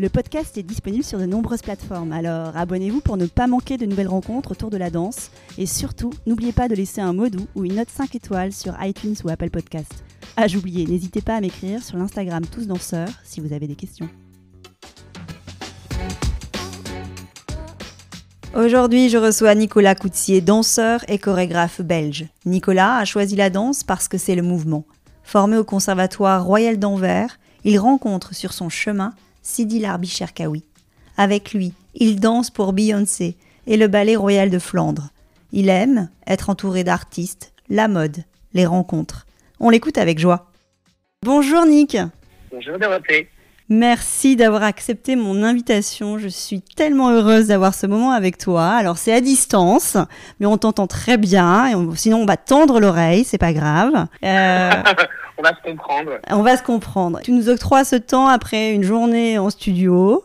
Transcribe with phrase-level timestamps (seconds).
[0.00, 3.86] Le podcast est disponible sur de nombreuses plateformes, alors abonnez-vous pour ne pas manquer de
[3.86, 5.30] nouvelles rencontres autour de la danse.
[5.56, 8.74] Et surtout, n'oubliez pas de laisser un mot doux ou une note 5 étoiles sur
[8.82, 10.02] iTunes ou Apple Podcast.
[10.36, 14.08] Ah, j'oubliais, n'hésitez pas à m'écrire sur l'Instagram Tous Danseurs si vous avez des questions.
[18.56, 22.26] Aujourd'hui, je reçois Nicolas Coutier, danseur et chorégraphe belge.
[22.46, 24.86] Nicolas a choisi la danse parce que c'est le mouvement.
[25.22, 30.64] Formé au Conservatoire Royal d'Anvers, il rencontre sur son chemin Sidi Larbi Cherkaoui.
[31.16, 33.36] Avec lui, il danse pour Beyoncé
[33.68, 35.10] et le Ballet Royal de Flandre.
[35.52, 39.26] Il aime être entouré d'artistes, la mode, les rencontres.
[39.60, 40.50] On l'écoute avec joie.
[41.22, 41.96] Bonjour Nick.
[42.50, 43.28] Bonjour Dorothée.
[43.68, 46.18] Merci d'avoir accepté mon invitation.
[46.18, 48.70] Je suis tellement heureuse d'avoir ce moment avec toi.
[48.70, 49.96] Alors c'est à distance,
[50.40, 51.68] mais on t'entend très bien.
[51.68, 54.06] Et sinon on va tendre l'oreille, c'est pas grave.
[54.22, 54.70] Euh,
[55.38, 56.18] on va se comprendre.
[56.30, 57.20] On va se comprendre.
[57.22, 60.24] Tu nous octroies ce temps après une journée en studio,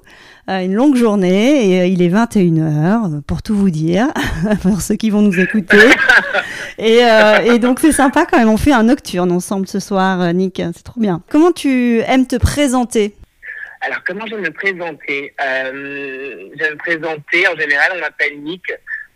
[0.50, 4.08] euh, une longue journée, et euh, il est 21h, pour tout vous dire,
[4.62, 5.78] pour ceux qui vont nous écouter.
[6.78, 10.34] et, euh, et, donc c'est sympa quand même, on fait un nocturne ensemble ce soir,
[10.34, 11.22] Nick, c'est trop bien.
[11.30, 13.16] Comment tu aimes te présenter?
[13.82, 15.34] Alors, comment je vais me présenter?
[15.42, 18.64] Euh, Je vais me présenter, en général, on m'appelle Nick.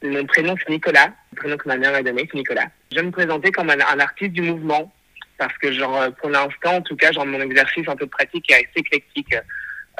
[0.01, 1.09] Mon prénom, c'est Nicolas.
[1.31, 2.67] Le prénom que ma mère m'a donné, c'est Nicolas.
[2.91, 4.91] Je vais me présenter comme un, un artiste du mouvement
[5.37, 8.51] parce que genre euh, pour l'instant en tout cas genre mon exercice un peu pratique
[8.51, 9.35] est assez éclectique.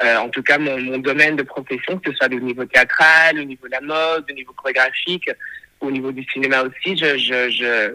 [0.04, 3.44] Euh, en tout cas mon, domaine de profession que ce soit au niveau théâtral au
[3.44, 5.30] niveau de la mode au niveau chorégraphique
[5.80, 7.94] au niveau du cinéma aussi je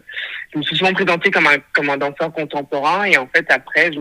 [0.55, 3.03] me suis souvent présenté comme un comme un danseur contemporain.
[3.03, 3.91] Et en fait après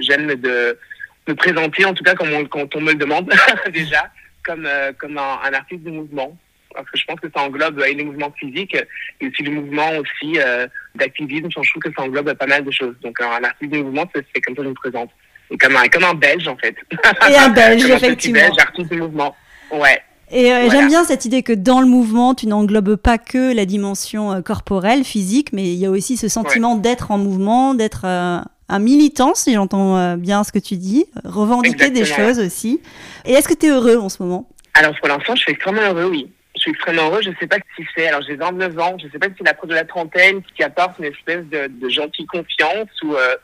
[0.00, 0.78] j'aime de
[1.26, 3.32] me présenter en tout cas quand on, quand on me le demande
[3.72, 4.10] déjà
[4.44, 6.36] comme euh, comme un, un artiste de mouvement
[6.74, 8.76] parce que je pense que ça englobe les mouvements physiques
[9.20, 11.48] et aussi le mouvement aussi euh, d'activisme.
[11.50, 12.94] Je trouve que ça englobe pas mal de choses.
[13.02, 15.10] Donc un artiste de mouvement, c'est comme ça que je me présente.
[15.50, 16.76] Et comme un, comme un Belge en fait.
[17.28, 18.38] Et un Belge, effectivement.
[18.38, 19.36] Un belge, artiste de mouvement.
[19.72, 20.00] Ouais.
[20.32, 23.66] Et euh, j'aime bien cette idée que dans le mouvement, tu n'englobes pas que la
[23.66, 28.02] dimension euh, corporelle, physique, mais il y a aussi ce sentiment d'être en mouvement, d'être
[28.04, 28.38] euh,
[28.68, 32.00] un militant, si j'entends euh, bien ce que tu dis, revendiquer Exactement.
[32.00, 32.80] des choses aussi.
[33.24, 34.48] Et est-ce que tu es heureux en ce moment?
[34.74, 36.30] Alors pour l'instant, je suis extrêmement heureux, oui
[36.60, 37.22] je suis extrêmement heureux.
[37.22, 39.34] Je ne sais pas si c'est, alors j'ai 29 ans, je ne sais pas si
[39.38, 43.34] c'est l'approche de la trentaine qui apporte une espèce de, de gentille confiance ou euh,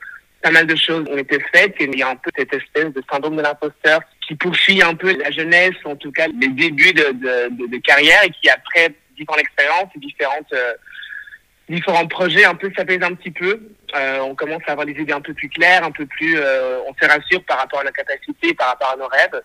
[0.42, 2.92] pas mal de choses ont été faites et il y a un peu cette espèce
[2.92, 6.92] de syndrome de l'imposteur qui poursuit un peu la jeunesse, en tout cas les débuts
[6.92, 10.74] de, carrière et qui après différentes expériences et différentes euh,
[11.70, 13.60] différents projets un peu ça un petit peu.
[13.96, 16.94] Euh, on commence à avoir des idées un peu plus claires, un peu plus, on
[17.00, 19.42] se rassure par rapport à la capacité, par rapport à nos rêves.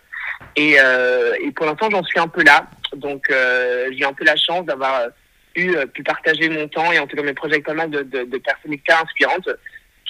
[0.56, 2.66] Et, euh, et pour l'instant, j'en suis un peu là.
[2.96, 5.08] Donc, euh, j'ai un peu la chance d'avoir
[5.54, 8.02] eu pu partager mon temps et en tout cas mes projets avec pas mal de,
[8.02, 9.48] de, de personnes hyper inspirantes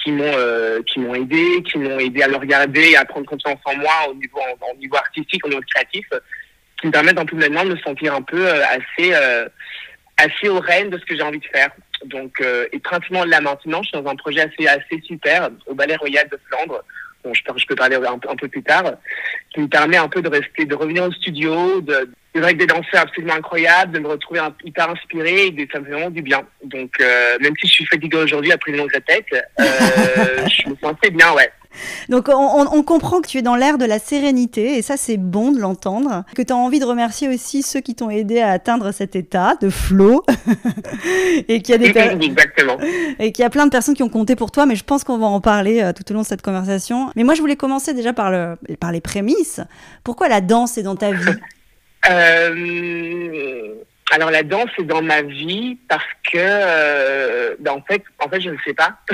[0.01, 3.59] qui m'ont euh, qui m'ont aidé, qui m'ont aidé à le regarder, à prendre confiance
[3.65, 4.39] en moi au niveau
[4.71, 6.05] au niveau artistique, au niveau créatif,
[6.79, 9.13] qui me permettent en tout moment de me sentir un peu assez
[10.17, 11.71] assez au règne de ce que j'ai envie de faire.
[12.05, 15.73] Donc, euh, et principalement là maintenant, je suis dans un projet assez assez super au
[15.73, 16.83] Ballet Royal de Flandre.
[17.31, 18.83] Je, je peux parler un, un, peu plus tard,
[19.53, 22.65] qui me permet un peu de rester, de revenir au studio, de, de avec des
[22.65, 26.21] danseurs absolument incroyables, de me retrouver un, hyper inspiré, et ça me fait vraiment du
[26.21, 26.41] bien.
[26.63, 29.65] Donc, euh, même si je suis fatigué aujourd'hui après une longue répète, euh,
[30.47, 31.51] je me sens assez bien, ouais.
[32.09, 35.51] Donc on, comprend que tu es dans l'ère de la sérénité et ça c'est bon
[35.51, 36.23] de l'entendre.
[36.35, 39.55] Que tu as envie de remercier aussi ceux qui t'ont aidé à atteindre cet état
[39.61, 40.23] de flow
[41.47, 42.77] et qu'il y a des Exactement.
[43.19, 44.65] et qu'il y a plein de personnes qui ont compté pour toi.
[44.65, 47.09] Mais je pense qu'on va en parler euh, tout au long de cette conversation.
[47.15, 49.61] Mais moi je voulais commencer déjà par le par les prémices.
[50.03, 51.37] Pourquoi la danse est dans ta vie?
[52.09, 53.75] Euh...
[54.11, 58.41] Alors la danse est dans ma vie parce que euh, ben, en fait en fait
[58.41, 58.97] je ne sais pas.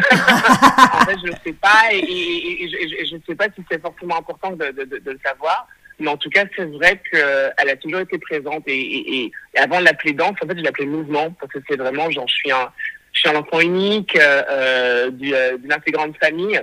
[0.94, 2.69] En fait je ne sais pas et,
[3.06, 5.68] je ne sais pas si c'est forcément important de, de, le savoir.
[6.00, 10.13] Mais en tout cas c'est vrai qu'elle a toujours été présente et, avant de l'appeler
[10.13, 12.71] danse en fait je l'appelais mouvement parce que c'est vraiment genre je suis un
[13.13, 16.59] je suis un enfant unique euh, d'une assez grande famille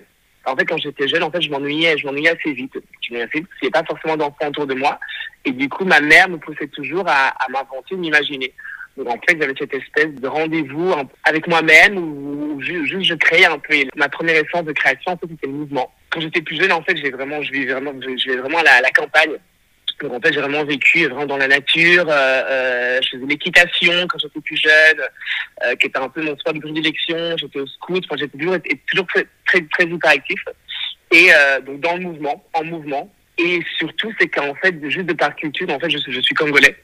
[0.47, 2.79] en fait, quand j'étais jeune, en fait, je m'ennuyais, je m'ennuyais assez vite.
[3.03, 4.99] Je m'ennuyais assez vite parce qu'il n'y avait pas forcément d'enfants autour de moi.
[5.45, 8.53] Et du coup, ma mère me poussait toujours à, à m'inventer, m'imaginer.
[8.97, 10.95] Donc en fait, j'avais cette espèce de rendez-vous
[11.25, 13.75] avec moi-même où, juste je créais un peu.
[13.95, 15.93] ma première essence de création, en fait, c'était le mouvement.
[16.11, 18.91] Quand j'étais plus jeune, en fait, j'ai vraiment, je vivais vraiment, je vraiment la, la
[18.91, 19.37] campagne.
[20.05, 22.05] En fait, j'ai vraiment vécu vraiment dans la nature.
[22.09, 25.01] Euh, euh, je faisais l'équitation quand j'étais plus jeune,
[25.65, 27.37] euh, qui était un peu mon sport de prédilection.
[27.37, 28.05] J'étais au scout.
[28.05, 28.57] Enfin, j'étais toujours,
[28.89, 30.41] toujours très, très, très hyperactif.
[31.13, 33.13] Et euh, donc dans le mouvement, en mouvement.
[33.39, 36.77] Et surtout, c'est qu'en fait, juste de par culture, en fait, je, je suis congolais.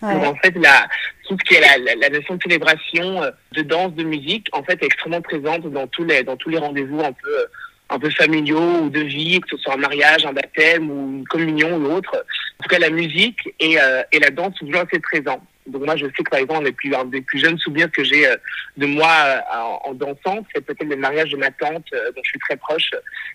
[0.00, 0.86] Donc en fait, la,
[1.26, 4.62] tout ce qui est la, la, notion de célébration, euh, de danse, de musique, en
[4.62, 7.46] fait, est extrêmement présente dans tous les dans tous les rendez-vous un peu
[7.90, 11.26] un peu familiaux ou de vie, que ce soit un mariage, un baptême ou une
[11.26, 12.24] communion ou autre.
[12.60, 15.40] En tout cas, la musique et, euh, et la danse sont toujours assez présents.
[15.66, 18.02] Donc moi, je sais que par exemple, les plus, un des plus jeunes souvenirs que
[18.02, 18.36] j'ai euh,
[18.76, 19.40] de moi euh,
[19.84, 22.90] en, dansant, c'est peut-être le mariage de ma tante, dont je suis très proche,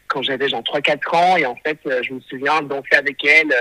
[0.08, 1.38] quand j'avais genre 3-4 ans.
[1.38, 3.54] Et en fait, je me souviens danser avec elle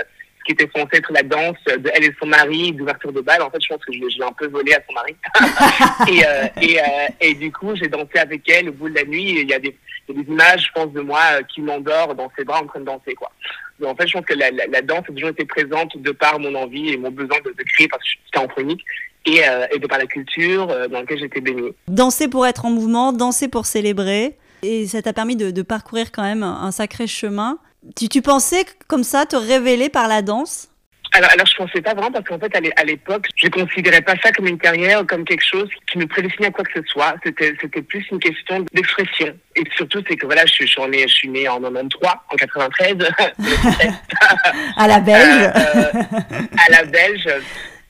[0.45, 3.41] qui était censé être la danse de elle et son mari, d'ouverture de bal.
[3.41, 5.15] En fait, je pense que je l'ai un peu volé à son mari.
[6.11, 9.05] et, euh, et, euh, et, du coup, j'ai dansé avec elle au bout de la
[9.05, 9.37] nuit.
[9.37, 9.75] Et il y a des,
[10.09, 12.85] des images, je pense, de moi euh, qui m'endort dans ses bras en train de
[12.85, 13.31] danser, quoi.
[13.79, 16.53] Donc, en fait, je pense que la, danse a toujours été présente de par mon
[16.55, 18.83] envie et mon besoin de, de créer parce que j'étais en chronique.
[19.25, 21.73] Et, euh, de par la culture dans laquelle j'étais baignée.
[21.87, 24.37] Danser pour être en mouvement, danser pour célébrer.
[24.63, 27.57] Et ça t'a permis de, parcourir quand même un sacré chemin.
[27.95, 30.69] Tu pensais comme ça te révéler par la danse?
[31.13, 34.31] Alors, alors, je pensais pas vraiment parce qu'en fait, à l'époque, je considérais pas ça
[34.31, 37.15] comme une carrière ou comme quelque chose qui me prédestinait à quoi que ce soit.
[37.23, 39.37] C'était, c'était plus une question d'expression.
[39.55, 42.13] Et surtout, c'est que voilà, je suis, je suis né, je suis né en 93,
[42.31, 42.97] en 93.
[44.77, 45.43] à la belge.
[45.43, 47.27] Euh, euh, à la belge.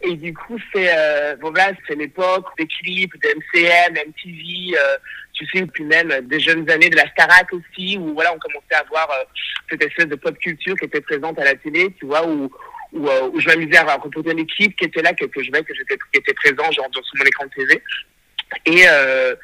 [0.06, 4.98] Et du coup, c'est euh, bon là, c'est l'époque des clips, de MCM, MTV, euh,
[5.31, 8.76] tu sais, puis même des jeunes années de la Starac aussi, où voilà, on commençait
[8.76, 9.24] à voir euh,
[9.69, 12.52] cette espèce de pop culture qui était présente à la télé, tu vois, où
[12.94, 15.66] où, euh, où je m'amusais à reproduire l'équipe qui était là, que, que je voyais
[15.66, 17.81] que j'étais qui était présent genre sur mon écran de TV.
[18.66, 19.36] Et euh,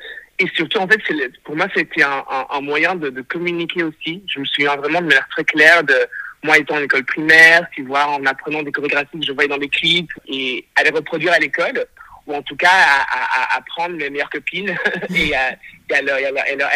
[0.41, 1.01] et surtout, en fait,
[1.43, 4.23] pour moi, c'était un, un, un, moyen de, de communiquer aussi.
[4.25, 5.95] Je me souviens vraiment de manière très claire de
[6.43, 9.57] moi étant en école primaire, tu vois, en apprenant des chorégraphies que je voyais dans
[9.57, 11.85] les clips et à les reproduire à l'école,
[12.29, 14.75] ou en tout cas à, à, à prendre mes meilleures copines
[15.15, 15.57] et, à,
[15.93, 16.17] à, leur,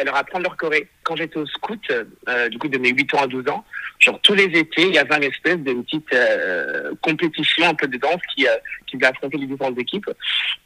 [0.04, 0.88] leur, apprendre leur choré.
[1.04, 1.80] Quand j'étais au scout,
[2.28, 3.64] euh, du coup de mes 8 ans à 12 ans,
[4.00, 7.88] genre tous les étés, il y avait une espèce de petite euh, compétition un peu
[7.88, 8.56] de danse qui, euh,
[8.88, 10.10] qui devait affronter les différentes équipes.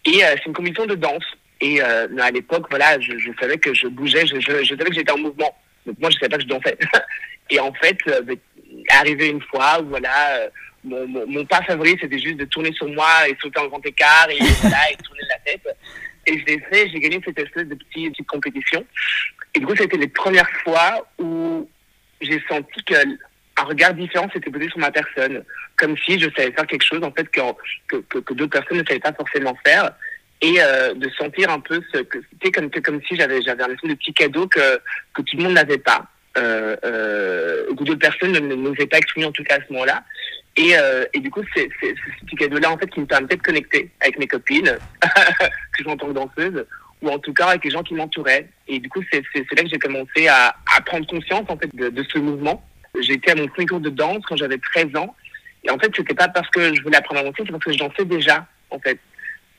[0.06, 1.25] Et euh, c'est une compétition de danse.
[1.60, 5.18] Et euh, à l'époque, voilà, je, savais que je bougeais, je, savais que j'étais en
[5.18, 5.56] mouvement.
[5.86, 6.78] Donc moi, je savais pas que je dansais.
[7.50, 8.22] et en fait, euh,
[8.90, 10.50] arrivé une fois voilà, euh,
[10.88, 14.38] mon, pas favori, c'était juste de tourner sur moi et sauter en grand écart et,
[14.62, 15.78] voilà, et tourner la tête.
[16.25, 18.86] Et je l'ai fait, j'ai gagné cette espèce de petite, petite compétition.
[19.54, 21.69] Et du coup, c'était les premières fois où
[22.22, 22.95] j'ai senti que
[23.60, 25.44] un regard différent s'était posé sur ma personne,
[25.78, 27.42] comme si je savais faire quelque chose en fait que,
[27.88, 29.92] que, que, que d'autres personnes ne savaient pas forcément faire,
[30.42, 33.95] et euh, de sentir un peu que c'était comme, comme si j'avais un espèce de
[33.95, 34.80] petit cadeau que,
[35.13, 36.06] que tout le monde n'avait pas
[36.38, 39.74] euh, euh, que d'autres personnes ne nous avaient pas exprimé en tout cas à ce
[39.74, 40.04] moment-là.
[40.57, 43.42] Et, euh, et du coup, c'est ce petit cadeau-là en fait qui me permettait de
[43.42, 46.65] connecter avec mes copines que j'entends danseuse
[47.01, 48.50] ou en tout cas avec les gens qui m'entouraient.
[48.68, 51.89] Et du coup, c'est là que j'ai commencé à, à, prendre conscience en fait de,
[51.89, 52.63] de ce mouvement.
[53.07, 55.15] Été à mon premier cours de danse quand j'avais 13 ans.
[55.63, 57.74] Et en fait, c'était pas parce que je voulais apprendre à danser, c'est parce que
[57.74, 59.00] je dansais déjà, en fait.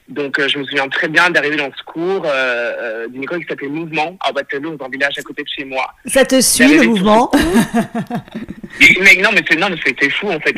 [0.09, 3.41] Donc, euh, je me souviens très bien d'arriver dans ce cours euh, euh, d'une école
[3.41, 5.93] qui s'appelait Mouvement à Waterloo, dans un village à côté de chez moi.
[6.07, 7.31] Ça te suit le mouvement
[8.81, 10.53] mais non, mais non, mais c'était fou en fait.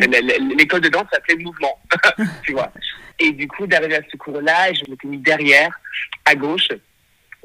[0.56, 1.80] L'école de danse s'appelait Mouvement,
[2.44, 2.72] tu vois.
[3.18, 5.70] Et du coup, d'arriver à ce cours-là, je m'étais mis derrière,
[6.24, 6.68] à gauche.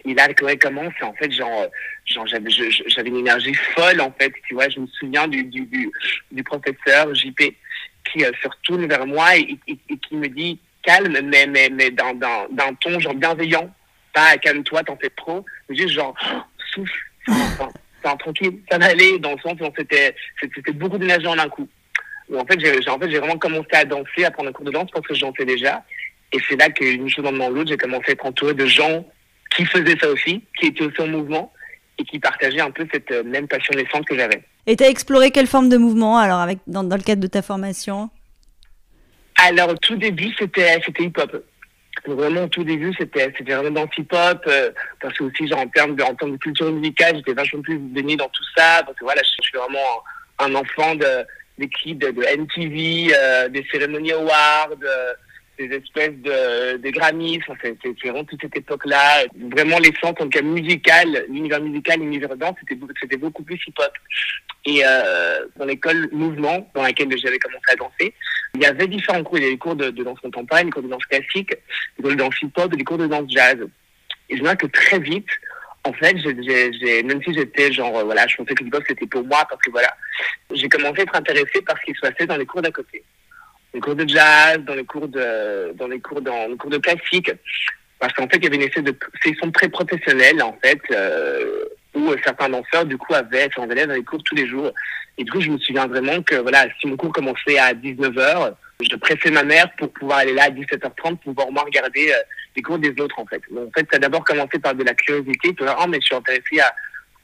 [0.06, 0.94] Et là, le cours commence.
[1.02, 1.66] Et en fait, genre,
[2.06, 4.32] genre j'avais, j'avais une énergie folle en fait.
[4.48, 5.90] Tu vois, je me souviens du du, du,
[6.32, 7.42] du professeur JP
[8.12, 11.70] qui euh, se retourne vers moi et, et, et qui me dit calme, mais, mais,
[11.70, 13.70] mais dans, dans, dans ton genre bienveillant.
[14.14, 15.46] Pas calme-toi, t'en fais trop.
[15.68, 16.40] Mais juste genre, oh,
[16.74, 16.94] souffle,
[18.14, 20.16] tranquille, ça va dans le sens où c'était,
[20.74, 21.68] beaucoup d'énergie en un coup.
[22.34, 24.90] En fait, j'ai, en fait, vraiment commencé à danser, à prendre un cours de danse
[24.92, 25.84] parce que je dansais déjà.
[26.32, 29.06] Et c'est là qu'une chose dans l'autre, j'ai commencé à être entouré de gens
[29.56, 31.54] qui faisaient ça aussi, qui étaient aussi en mouvement
[31.98, 34.42] et qui partageaient un peu cette même passion naissante que j'avais.
[34.68, 37.28] Et tu as exploré quelle forme de mouvement alors avec, dans, dans le cadre de
[37.28, 38.10] ta formation?
[39.46, 41.44] Alors, au tout début, c'était hip-hop.
[42.06, 44.72] Vraiment, au tout début, c'était vraiment dans hip-hop, euh,
[45.02, 48.16] parce que aussi, genre, en termes de, en termes culture musicale, j'étais vachement plus baigné
[48.16, 50.04] dans tout ça, parce que voilà, je, suis vraiment
[50.40, 51.26] un, enfant de,
[51.58, 55.14] des de MTV, euh, des cérémonies awards, euh,
[55.58, 59.26] des espèces de, de Grammys, enfin, c'est vraiment toute cette époque-là.
[59.52, 63.92] Vraiment, l'essence, en tout cas, musical, l'univers musical, l'univers danse, c'était c'était beaucoup plus hip-hop.
[64.66, 68.14] Et euh, dans l'école mouvement dans laquelle j'avais commencé à danser,
[68.56, 69.38] il y avait différents cours.
[69.38, 71.50] Il y avait des cours de, danse contemporaine, des cours de danse classique,
[71.98, 73.58] des cours de danse hip-hop des cours de danse jazz.
[74.30, 75.30] Et je vois que très vite,
[75.84, 79.46] en fait, j'ai, même si j'étais genre, voilà, je pensais que l'hip-hop c'était pour moi
[79.48, 79.96] parce que voilà,
[80.52, 83.04] j'ai commencé à être intéressée par ce qui se passait dans les cours d'à côté.
[83.76, 86.78] Les cours de jazz, dans les cours de, dans les cours, dans les cours de
[86.78, 87.30] classique.
[88.00, 91.66] Parce qu'en fait, il y avait une essai de session très professionnelle, en fait, euh,
[91.94, 94.72] où certains danseurs, du coup, avaient un élèves dans les cours tous les jours.
[95.18, 98.54] Et du coup, je me souviens vraiment que, voilà, si mon cours commençait à 19h,
[98.80, 102.24] je pressais ma mère pour pouvoir aller là à 17h30 pour pouvoir moins regarder euh,
[102.56, 103.42] les cours des autres, en fait.
[103.52, 106.00] Donc, en fait, ça a d'abord commencé par de la curiosité, tu vois, oh, mais
[106.00, 106.74] je suis intéressée à,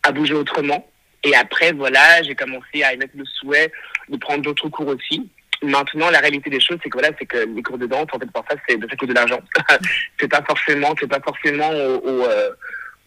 [0.04, 0.86] à bouger autrement.
[1.24, 3.72] Et après, voilà, j'ai commencé à émettre le souhait
[4.10, 5.30] de prendre d'autres cours aussi.
[5.64, 8.20] Maintenant, la réalité des choses, c'est que voilà, c'est que les cours de danse, en
[8.20, 9.40] fait, parfois, c'est de fait de l'argent.
[10.20, 12.50] c'est pas forcément, c'est pas forcément au, euh,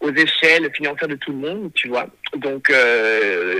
[0.04, 2.06] aux échelles financières de tout le monde, tu vois.
[2.36, 3.54] Donc, euh,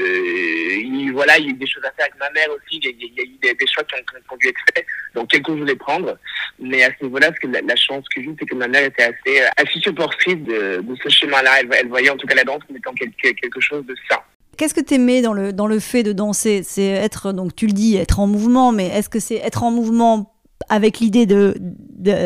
[0.77, 2.79] il, voilà, il y a eu des choses à faire avec ma mère aussi.
[2.79, 4.87] Il y a, eu des, choix qui ont, dû être faits.
[5.15, 6.19] Donc, quel cours je voulais prendre.
[6.59, 9.43] Mais à ce niveau-là, que la, chance que j'ai, c'est que ma mère était assez,
[9.43, 11.61] euh, assez supportrice de, de ce chemin-là.
[11.61, 14.21] Elle, elle, voyait en tout cas la danse comme étant quelque, quelque chose de sain.
[14.57, 16.63] Qu'est-ce que tu aimais dans le, dans le fait de danser?
[16.65, 19.71] C'est être, donc tu le dis, être en mouvement, mais est-ce que c'est être en
[19.71, 20.35] mouvement
[20.69, 21.55] avec l'idée de,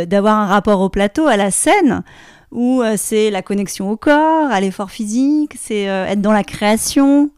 [0.04, 2.02] d'avoir un rapport au plateau, à la scène?
[2.50, 6.44] Ou euh, c'est la connexion au corps, à l'effort physique C'est euh, être dans la
[6.44, 7.30] création?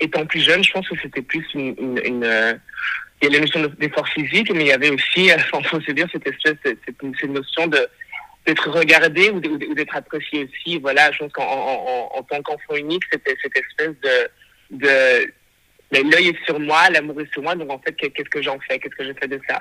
[0.00, 2.22] Étant plus jeune, je pense que c'était plus une.
[2.24, 2.54] euh,
[3.22, 5.92] il y a la notion d'effort physique, mais il y avait aussi, il faut se
[5.92, 7.78] dire, cette espèce, cette notion de
[8.46, 10.78] d'être regardé ou d'être apprécié aussi.
[10.78, 14.30] Voilà, je pense qu'en en, tant qu'enfant unique, c'était cette espèce de,
[14.70, 15.28] de
[15.92, 18.78] l'œil est sur moi, l'amour est sur moi, donc en fait, qu'est-ce que j'en fais,
[18.78, 19.60] qu'est-ce que je fais de ça?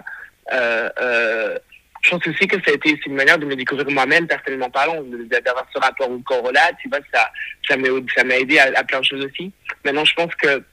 [0.54, 1.60] Euh, euh,
[2.02, 5.02] Je pense aussi que ça a été une manière de me découvrir moi-même, personnellement parlant,
[5.02, 7.30] d'avoir ce rapport au corps-là, tu vois, ça,
[7.68, 9.52] ça m'a aidé à, à, plein de choses aussi.
[9.84, 10.64] Maintenant, je pense que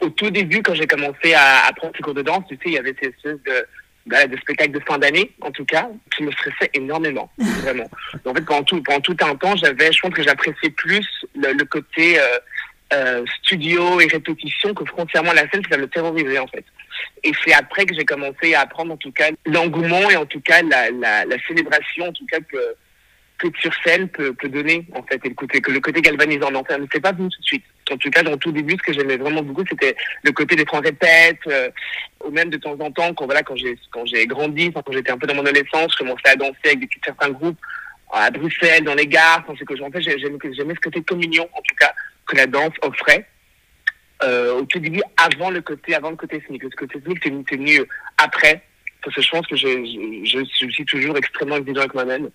[0.00, 2.72] au tout début, quand j'ai commencé à apprendre ce cours de danse, tu sais, il
[2.72, 3.66] y avait cette espèce de
[4.08, 7.88] bah, de spectacles de fin d'année, en tout cas, qui me stressait énormément, vraiment.
[8.24, 11.64] En fait, pendant tout, pendant tout un temps, j'avais, je pense que j'appréciais plus le,
[11.64, 12.38] côté euh,
[12.94, 16.64] euh, studio et répétition que frontièrement la scène, ça me terrorisait, en fait.
[17.22, 20.40] Et c'est après que j'ai commencé à apprendre, en tout cas, l'engouement et en tout
[20.40, 22.58] cas la, la, la célébration, en tout cas, que
[23.38, 26.50] que sur scène peut, peut donner en fait et le côté que le côté galvanisant
[26.50, 28.82] non mais c'est pas venu tout de suite en tout cas dans tout début ce
[28.82, 31.70] que j'aimais vraiment beaucoup c'était le côté des en répètes euh,
[32.24, 35.10] ou même de temps en temps quand voilà quand j'ai quand j'ai grandi quand j'étais
[35.10, 37.58] un peu dans mon adolescence je commençais à danser avec certains groupes
[38.12, 41.74] à Bruxelles dans les gares c'est que en fait j'aimais ce côté communion en tout
[41.78, 41.92] cas
[42.26, 43.26] que la danse offrait
[44.24, 47.56] euh, au tout début avant le côté avant le côté scénique le côté scénique c'est
[47.56, 47.82] venu
[48.18, 48.62] après.
[49.02, 49.68] Parce que je pense que je,
[50.24, 52.30] je, je suis toujours extrêmement exigeant avec moi-même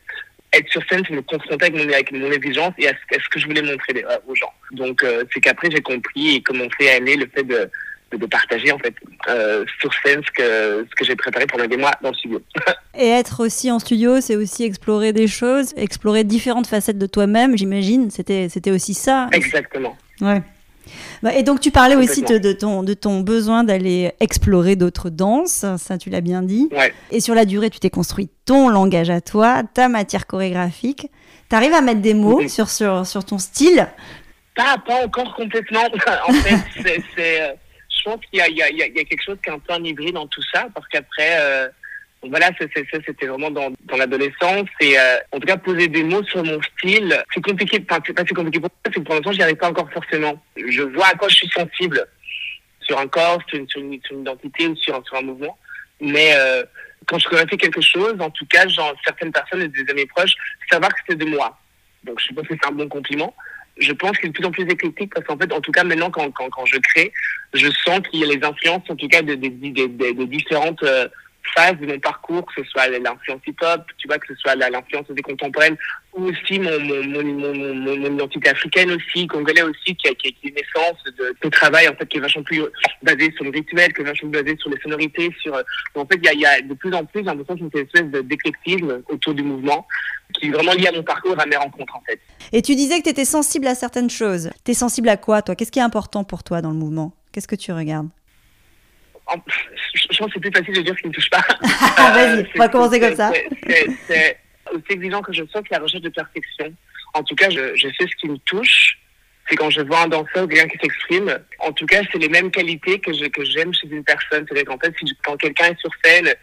[0.53, 3.39] être sur scène, c'est me confronter avec mon, avec mon exigence et à ce, que
[3.39, 4.53] je voulais montrer euh, aux gens.
[4.71, 7.69] Donc, euh, c'est qu'après, j'ai compris et commencé à aimer le fait de,
[8.11, 8.93] de, partager, en fait,
[9.27, 12.41] euh, sur scène ce que, ce que j'ai préparé pendant des mois dans le studio.
[12.97, 17.57] et être aussi en studio, c'est aussi explorer des choses, explorer différentes facettes de toi-même,
[17.57, 18.11] j'imagine.
[18.11, 19.29] C'était, c'était aussi ça.
[19.31, 19.97] Exactement.
[20.21, 20.41] Ouais.
[21.21, 25.65] Bah, et donc tu parlais aussi de, ton, de ton besoin d'aller explorer d'autres danses,
[25.77, 26.69] ça tu l'as bien dit.
[27.11, 31.09] Et sur la durée, tu t'es construit ton langage à toi, ta matière chorégraphique.
[31.49, 33.87] Tu arrives à mettre des mots sur, sur, sur ton style?
[34.55, 35.83] Pas, pas encore complètement.
[36.27, 37.53] en fait, c'est, euh,
[37.89, 40.43] je pense qu'il y a, quelque chose qui est un peu un hybride dans tout
[40.53, 41.37] ça, parce qu'après...
[41.39, 41.67] Euh,
[42.29, 44.67] voilà, c'était vraiment dans, l'adolescence.
[44.79, 47.83] Et euh, en tout cas, poser des mots sur mon style, c'est compliqué.
[47.89, 49.91] Enfin, c'est pas si compliqué pour moi, c'est que pour l'instant, j'y arrive pas encore
[49.91, 50.41] forcément.
[50.55, 52.05] Je vois à quoi je suis sensible
[52.81, 55.57] sur un corps, sur une, identité ou sur, un mouvement.
[55.99, 56.63] Mais euh,
[57.07, 60.33] quand je fait quelque chose, en tout cas, genre, certaines personnes et des amis proches,
[60.71, 61.57] savoir que c'était de moi.
[62.03, 63.33] Donc, je pas si c'est un bon compliment.
[63.77, 65.83] Je pense qu'il est de plus en plus éclectique parce qu'en fait, en tout cas,
[65.83, 67.11] maintenant, quand, je crée,
[67.53, 70.83] je sens qu'il y a les influences, en tout cas, de, de différentes...
[70.83, 71.07] Euh,
[71.55, 75.07] phase de mon parcours, que ce soit l'influence hip-hop, tu vois, que ce soit l'influence
[75.09, 75.77] des contemporaines,
[76.13, 80.47] ou aussi mon, mon, mon, mon, identité africaine aussi, congolais aussi, qui a, qui a,
[80.47, 82.61] une essence de, travail, en fait, qui est vachement plus
[83.01, 85.53] basé sur le rituel, qui est vachement basé sur les sonorités, sur,
[85.95, 88.23] en fait, il y a, y a, de plus en plus, j'ai l'impression une espèce
[88.23, 89.87] d'éclectisme autour du mouvement,
[90.33, 92.19] qui est vraiment lié à mon parcours, à mes rencontres, en fait.
[92.51, 94.49] Et tu disais que tu étais sensible à certaines choses.
[94.63, 95.55] Tu es sensible à quoi, toi?
[95.55, 97.13] Qu'est-ce qui est important pour toi dans le mouvement?
[97.31, 98.09] Qu'est-ce que tu regardes?
[99.93, 101.43] Je pense que c'est plus facile de dire ce qui ne me touche pas.
[102.13, 103.31] Vas-y, euh, on va commencer comme ça.
[104.07, 104.37] C'est
[104.71, 106.73] aussi exigeant que je sois que la recherche de perfection.
[107.13, 108.97] En tout cas, je, je sais ce qui me touche.
[109.49, 111.37] C'est quand je vois un danseur ou quelqu'un qui s'exprime.
[111.59, 114.45] En tout cas, c'est les mêmes qualités que je, que j'aime chez une personne.
[114.47, 116.33] C'est-à-dire qu'en fait, si, quand quelqu'un est sur scène,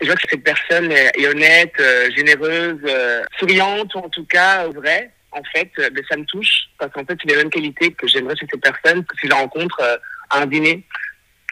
[0.00, 4.66] je vois que cette personne est, honnête, euh, généreuse, euh, souriante, ou en tout cas,
[4.68, 7.92] vraie en fait, euh, ben, ça me touche parce qu'en fait, c'est les mêmes qualités
[7.92, 9.80] que j'aimerais chez cette personne que si je la rencontre
[10.30, 10.84] à un dîner.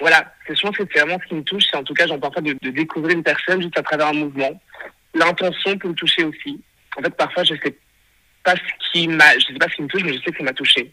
[0.00, 1.64] Voilà, je pense que c'est vraiment ce qui me touche.
[1.70, 4.12] C'est en tout cas, j'entends pas de, de découvrir une personne juste à travers un
[4.12, 4.60] mouvement.
[5.14, 6.60] L'intention peut me toucher aussi.
[6.96, 7.76] En fait, parfois, je sais
[8.44, 10.38] pas ce qui m'a, je sais pas ce qui me touche, mais je sais que
[10.38, 10.92] ça m'a touché.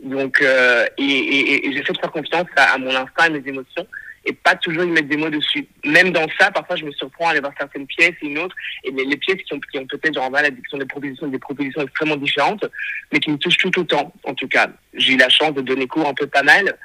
[0.00, 3.42] Donc, euh, et, et, et j'essaie de faire confiance à, à mon instinct, à mes
[3.44, 3.86] émotions
[4.28, 5.66] et pas toujours y mettre des mots dessus.
[5.84, 8.54] Même dans ça, parfois, je me surprends à aller voir certaines pièces et une autre,
[8.84, 12.16] et les, pièces qui ont, qui ont peut-être genre l'addiction des propositions, des propositions extrêmement
[12.16, 12.64] différentes,
[13.10, 14.68] mais qui me touchent tout autant, en tout cas.
[14.94, 16.76] J'ai eu la chance de donner cours un peu pas mal,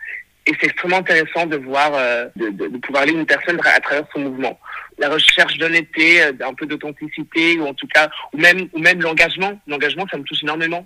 [0.46, 4.20] et c'est extrêmement intéressant de voir, euh, de, pouvoir lire une personne à travers son
[4.20, 4.60] mouvement.
[4.98, 9.02] La recherche d'honnêteté, euh, un peu d'authenticité, ou en tout cas, ou même, ou même
[9.02, 9.60] l'engagement.
[9.68, 10.86] L'engagement, ça me touche énormément.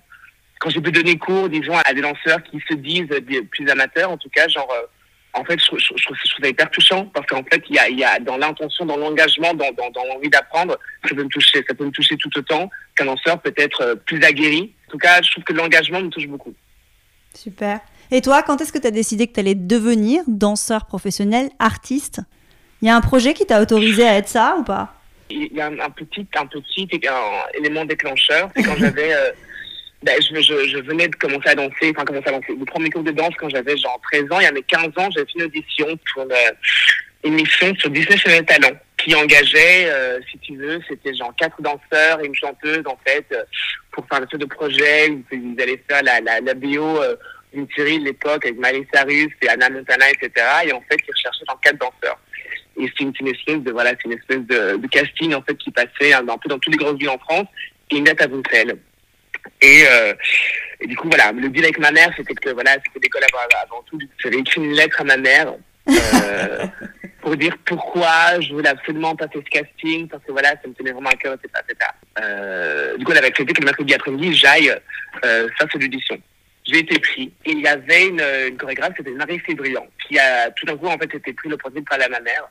[0.60, 3.10] Quand j'ai pu donner cours, disons, à des danseurs qui se disent
[3.52, 4.86] plus amateurs, en tout cas, genre, euh,
[5.34, 8.86] en fait, je, trouve, ça hyper touchant parce qu'en fait, il y a, dans l'intention,
[8.86, 11.64] dans l'engagement, dans, dans, dans l'envie d'apprendre, ça peut me toucher.
[11.68, 14.74] Ça peut me toucher tout autant qu'un danseur peut-être plus aguerri.
[14.88, 16.56] En tout cas, je trouve que l'engagement me touche beaucoup.
[17.36, 17.82] Super.
[18.12, 22.22] Et toi, quand est-ce que tu as décidé que tu allais devenir danseur professionnel, artiste?
[22.82, 24.94] Il y a un projet qui t'a autorisé à être ça ou pas?
[25.30, 28.50] Il y a un, un petit, un petit un élément déclencheur.
[28.56, 29.14] C'est quand j'avais.
[29.14, 29.32] Euh,
[30.04, 32.56] ben, je, je, je, venais de commencer à danser, enfin commencer à danser.
[32.58, 34.86] Le premier cours de danse quand j'avais genre 13 ans, il y a mes 15
[34.98, 36.34] ans, j'avais fait une audition pour une,
[37.26, 41.62] une émission sur Disney Channel Talent qui engageait, euh, si tu veux, c'était genre quatre
[41.62, 43.44] danseurs et une chanteuse en fait euh,
[43.92, 47.16] pour faire peu de projet où ils allaient faire la, la, la bio euh,
[47.54, 50.46] d'une série de l'époque avec Miley Cyrus et Anna Montana, etc.
[50.66, 52.20] Et en fait, ils recherchaient genre quatre danseurs.
[52.80, 55.72] Et c'est une, une, espèce de voilà, c'est une espèce de, casting en fait qui
[55.72, 57.48] passait un, un peu dans toutes les grandes villes en France
[57.90, 58.78] et une date à Bruxelles.
[59.62, 60.14] Et, euh,
[60.82, 63.44] et, du coup, voilà, le deal avec ma mère, c'était que voilà, c'était d'école avant,
[63.64, 63.98] avant tout.
[64.22, 65.54] J'avais écrit une lettre à ma mère
[65.90, 66.66] euh,
[67.22, 70.92] pour dire pourquoi je voulais absolument passer ce casting, parce que voilà, ça me tenait
[70.92, 71.50] vraiment à cœur, etc.
[71.68, 71.92] etc.
[72.22, 74.70] Euh, du coup, elle avait accepté que le mercredi après-midi, j'aille
[75.26, 76.22] euh, faire cette audition.
[76.68, 77.32] J'ai été pris.
[77.46, 80.98] Et il y avait une, chorégraphe, c'était Marie Fébriand, qui a tout d'un coup, en
[80.98, 82.50] fait, été pris l'opportunité de parler à ma mère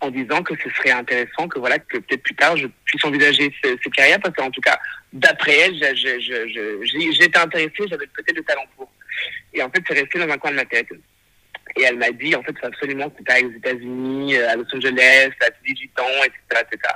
[0.00, 3.52] en disant que ce serait intéressant que voilà que peut-être plus tard je puisse envisager
[3.62, 4.78] cette carrière parce qu'en tout cas
[5.12, 8.90] d'après elle j'étais intéressée j'avais peut-être le talent pour.
[9.54, 10.88] Et en fait c'est resté dans un coin de ma tête.
[11.76, 15.30] Et elle m'a dit en fait c'est absolument que tu aux États-Unis à Los Angeles
[15.40, 16.94] à 18 ans etc etc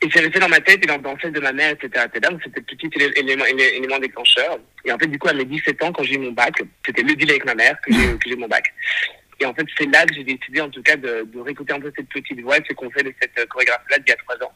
[0.00, 2.30] et c'est resté dans ma tête et dans, dans celle de ma mère etc etc
[2.30, 5.82] donc c'était le petit élément, élément déclencheur et en fait du coup à mes 17
[5.82, 6.54] ans quand j'ai eu mon bac
[6.86, 8.72] c'était le deal avec ma mère que j'ai j'ai mon bac
[9.40, 11.80] et en fait, c'est là que j'ai décidé, en tout cas, de, de réécouter un
[11.80, 14.52] peu cette petite voix, ce qu'on fait de cette chorégraphe-là d'il y a trois ans,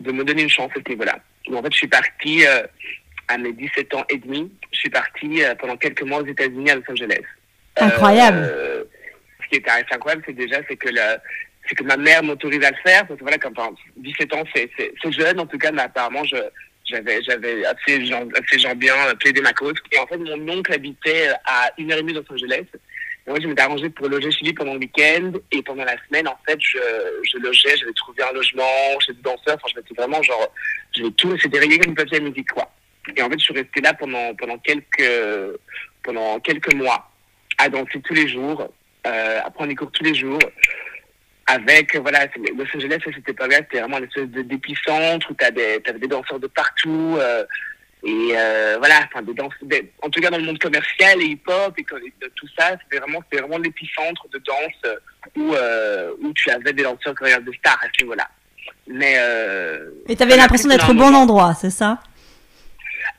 [0.00, 1.18] de me donner une chance à ce niveau-là.
[1.50, 2.62] En fait, je suis partie euh,
[3.28, 4.52] à mes 17 ans et demi.
[4.72, 7.24] Je suis partie euh, pendant quelques mois aux États-Unis, à Los Angeles.
[7.76, 8.38] Incroyable.
[8.42, 8.84] Euh,
[9.42, 11.16] ce qui est assez incroyable, c'est déjà, c'est que le,
[11.68, 13.06] c'est que ma mère m'autorise à le faire.
[13.06, 14.70] Parce que voilà, quand enfin, 17 ans, c'est,
[15.10, 16.36] jeune, en tout cas, mais apparemment, je,
[16.84, 19.74] j'avais, j'avais assez, assez gens bien plaidé ma cause.
[19.92, 22.64] Et en fait, mon oncle habitait à une heure et demie de Los Angeles.
[23.26, 25.32] Et moi, je m'étais arrangé pour loger chez lui pendant le week-end.
[25.52, 26.78] Et pendant la semaine, en fait, je,
[27.22, 29.56] je logeais, j'avais trouvé un logement chez des danseurs.
[29.56, 30.52] Enfin, je m'étais vraiment genre,
[30.92, 32.70] j'avais tout, c'était réglé comme papier à musique, quoi.
[33.16, 35.58] Et en fait, je suis resté là pendant, pendant quelques,
[36.02, 37.10] pendant quelques mois
[37.58, 38.68] à danser tous les jours,
[39.06, 40.38] euh, à prendre des cours tous les jours.
[41.50, 42.26] Avec, voilà,
[42.58, 46.06] Los Angeles, c'était pas bien, c'était vraiment une espèce d'épicentre où t'as des, t'avais des
[46.06, 47.16] danseurs de partout.
[47.18, 47.42] Euh,
[48.04, 51.24] et euh, voilà, enfin des danses, des, en tout cas dans le monde commercial et
[51.24, 54.98] hip-hop et, et tout ça, c'était vraiment, c'était vraiment l'épicentre de danse
[55.36, 58.28] où, euh, où tu avais des danseurs chorégraphes de stars à ce niveau-là.
[58.86, 59.14] Mais
[60.06, 61.98] et tu avais l'impression d'être au bon endroit, c'est ça?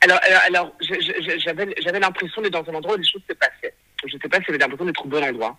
[0.01, 0.75] Alors, alors, alors
[1.39, 3.73] j'avais, j'avais l'impression d'être dans un endroit où les choses se passaient.
[4.05, 5.57] Je sais pas si j'avais l'impression d'être au bon endroit.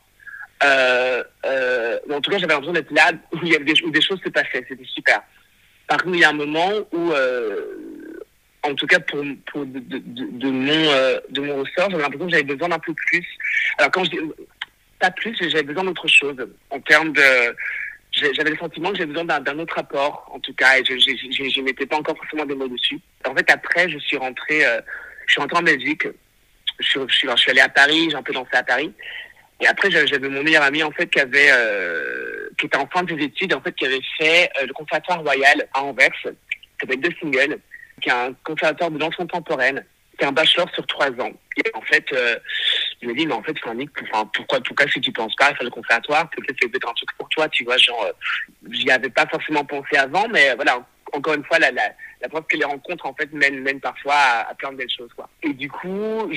[0.62, 4.64] Euh, euh, en tout cas, j'avais l'impression d'être là où, des, choses se passaient.
[4.68, 5.22] C'était super.
[5.86, 8.20] Par contre, il y a un moment où euh,
[8.62, 12.26] en tout cas pour, pour de, de, de, mon euh, de mon ressort, j'avais l'impression
[12.26, 13.26] que j'avais besoin d'un peu plus.
[13.78, 14.18] Alors quand je dis
[14.98, 16.36] pas plus, j'avais besoin d'autre chose
[16.70, 17.22] en termes de
[18.12, 21.60] j'avais le sentiment que j'avais besoin d'un autre apport en tout cas et je je
[21.62, 22.98] mettais pas encore forcément des mots dessus.
[23.26, 24.80] En fait après je suis rentré euh,
[25.26, 26.08] je suis rentré en Belgique,
[26.80, 28.92] je suis, je suis, je suis allé à Paris, j'ai un peu dansé à Paris.
[29.60, 33.02] Et après, j'avais mon meilleur ami en fait qui avait, euh, qui était en fin
[33.02, 36.10] de ses études, en fait, qui avait fait euh, le conservatoire royal à Anvers,
[36.82, 37.58] avec deux singles
[38.00, 39.84] qui est un conservateur de danse contemporaine,
[40.18, 41.32] qui est un bachelor sur trois ans.
[41.56, 42.36] Et en fait, euh,
[43.02, 45.34] il me dit, mais en fait, Franck, enfin, pourquoi, en tout cas, si tu penses
[45.36, 48.04] pas à faire le conservatoire, peut-être c'est peut-être un truc pour toi, tu vois, genre,
[48.04, 48.12] euh,
[48.70, 51.70] j'y avais pas forcément pensé avant, mais voilà, encore une fois, la,
[52.28, 54.14] preuve que les rencontres, en fait, mènent, parfois
[54.48, 55.10] à, plein de belles choses.
[55.42, 56.30] Et du coup,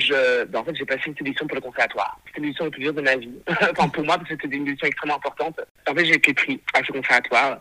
[0.48, 2.18] ben, en fait, j'ai passé une édition pour le conservatoire.
[2.26, 3.32] C'était l'édition la plus dure de ma vie.
[3.48, 5.60] enfin, pour moi, parce que c'était une édition extrêmement importante.
[5.88, 7.60] En fait, j'ai été pris à ce conservatoire.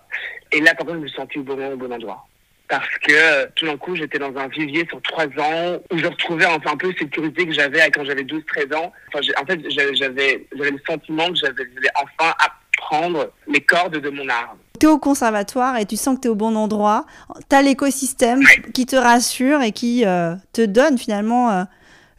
[0.51, 2.27] Et là, par contre, je me suis senti au bon, endroit
[2.69, 6.45] parce que tout d'un coup, j'étais dans un vivier sur trois ans où je retrouvais
[6.45, 8.91] enfin un peu cette curiosité que j'avais quand j'avais 12-13 ans.
[9.13, 11.65] Enfin, en fait, j'avais le sentiment que j'avais
[12.01, 14.55] enfin apprendre les cordes de mon art.
[14.83, 17.05] Tu es au conservatoire et tu sens que tu es au bon endroit.
[17.49, 18.41] Tu as l'écosystème
[18.73, 21.63] qui te rassure et qui euh, te donne finalement euh,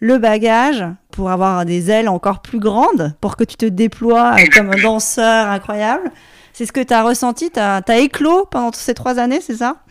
[0.00, 4.46] le bagage pour avoir des ailes encore plus grandes, pour que tu te déploies euh,
[4.54, 6.10] comme un danseur incroyable.
[6.54, 9.84] C'est ce que tu as ressenti, tu as, éclos pendant ces trois années, c'est ça?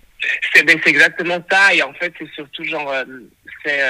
[0.65, 1.75] Ben, c'est exactement ça.
[1.75, 2.91] Et en fait, c'est surtout genre,
[3.63, 3.81] c'est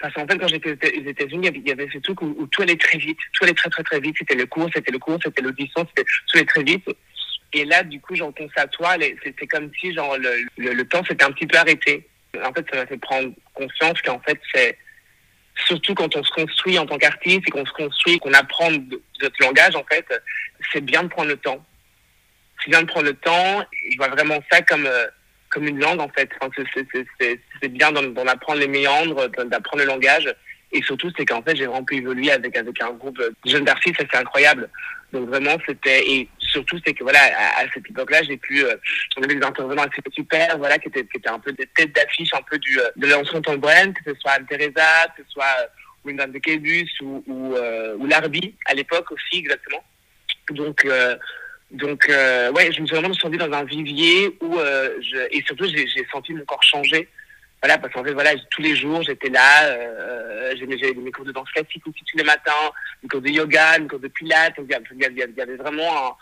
[0.00, 2.76] parce qu'en fait, quand j'étais aux États-Unis, il y avait ce truc où, tout allait
[2.76, 4.16] très vite, tout allait très très très vite.
[4.18, 6.88] C'était le cours, c'était le cours, c'était l'audition, c'était tout allait très vite.
[7.52, 11.32] Et là, du coup, genre conservatoire, c'est comme si genre le, le, temps s'était un
[11.32, 12.08] petit peu arrêté.
[12.42, 14.78] En fait, ça m'a fait prendre conscience qu'en fait, c'est
[15.66, 19.36] surtout quand on se construit en tant qu'artiste et qu'on se construit, qu'on apprend notre
[19.40, 20.06] langage, en fait,
[20.72, 21.64] c'est bien de prendre le temps.
[22.62, 23.64] C'est bien de prendre le temps.
[23.90, 25.06] Je vois vraiment ça comme euh,
[25.50, 26.30] comme une langue en fait.
[27.60, 30.34] C'est bien d'en apprendre les méandres, d'apprendre le langage.
[30.72, 33.68] Et surtout, c'est qu'en fait, j'ai vraiment pu évoluer avec, avec un groupe de jeunes
[33.68, 34.70] artistes, c'est incroyable.
[35.12, 36.10] Donc vraiment, c'était...
[36.10, 37.20] Et surtout, c'est que voilà,
[37.58, 38.64] à, cette époque-là, j'ai pu...
[38.64, 38.74] Euh,
[39.16, 41.94] on avait des intervenants assez super, voilà, qui étaient, qui étaient un peu des têtes
[41.94, 45.44] d'affiche un peu du, euh, de l'ancien contemporaine, que ce soit Anne-Teresa, que ce soit
[45.60, 45.66] euh,
[46.04, 49.84] Wyndham de Kébus ou, ou, euh, ou Larbi, à l'époque aussi, exactement.
[50.50, 50.84] Donc...
[50.84, 51.16] Euh,
[51.70, 55.64] donc, euh, ouais, je me suis vraiment sentie dans un vivier où, je, et surtout,
[55.64, 57.08] j'ai senti mon corps changer.
[57.62, 61.30] Voilà, parce qu'en fait, voilà, tous les jours, j'étais là, euh, j'avais mes cours de
[61.32, 62.50] danse classique aussi tous les matins,
[63.02, 64.54] mes cours de yoga, mes cours de pilates.
[64.58, 66.16] Il y avait, vraiment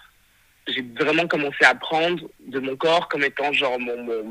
[0.69, 4.23] j'ai vraiment commencé à prendre de mon corps comme étant genre mon, mon,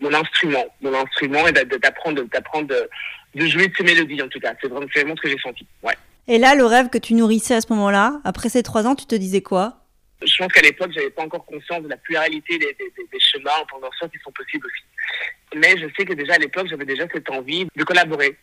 [0.00, 2.88] mon, instrument, mon instrument et d'apprendre, d'apprendre de,
[3.34, 4.54] de, jouer de ces mélodies en tout cas.
[4.60, 5.66] C'est vraiment, vraiment ce que j'ai senti.
[5.82, 5.96] Ouais.
[6.26, 9.06] Et là, le rêve que tu nourrissais à ce moment-là, après ces trois ans, tu
[9.06, 9.78] te disais quoi?
[10.22, 13.50] Je pense qu'à l'époque, j'avais pas encore conscience de la pluralité des, des, des chemins
[13.62, 14.84] en que qui sont possibles aussi.
[15.54, 18.36] Mais je sais que déjà à l'époque, j'avais déjà cette envie de collaborer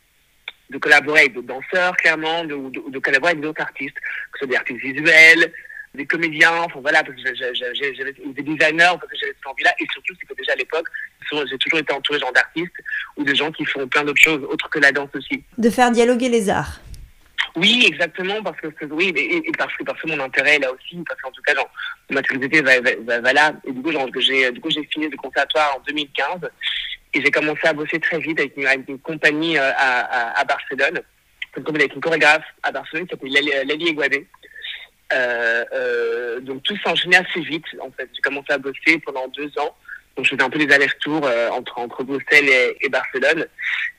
[0.70, 2.56] de collaborer avec d'autres danseurs, clairement, de,
[2.90, 5.54] de, collaborer avec d'autres artistes, que ce soit des artistes visuels,
[5.94, 10.54] des comédiens, voilà, des designers, parce que j'avais cette envie-là, et surtout, c'est que déjà
[10.54, 10.88] à l'époque,
[11.32, 12.74] j'ai toujours été entouré d'artistes
[13.18, 15.44] ou de gens qui font plein d'autres choses, autres que la danse aussi.
[15.58, 16.80] De faire dialoguer les arts.
[17.56, 21.22] Oui, exactement, parce que oui, et, parce que parce que mon intérêt là aussi, parce
[21.22, 21.70] qu'en tout cas, genre,
[22.10, 23.54] ma curiosité va, va, va, là.
[23.66, 26.50] Et du coup, genre, j'ai du coup j'ai fini le conservatoire en 2015
[27.14, 30.40] et j'ai commencé à bosser très vite avec une, avec une compagnie euh, à, à,
[30.42, 31.02] à, Barcelone,
[31.56, 34.28] avec une chorégraphe à Barcelone qui s'appelle Lali Eguadé.
[35.14, 37.66] Euh, euh, donc tout s'enchaînait assez vite.
[37.80, 39.76] En fait, j'ai commencé à bosser pendant deux ans.
[40.16, 43.46] Donc je faisais un peu des allers-retours euh, entre entre Bruxelles et, et, Barcelone.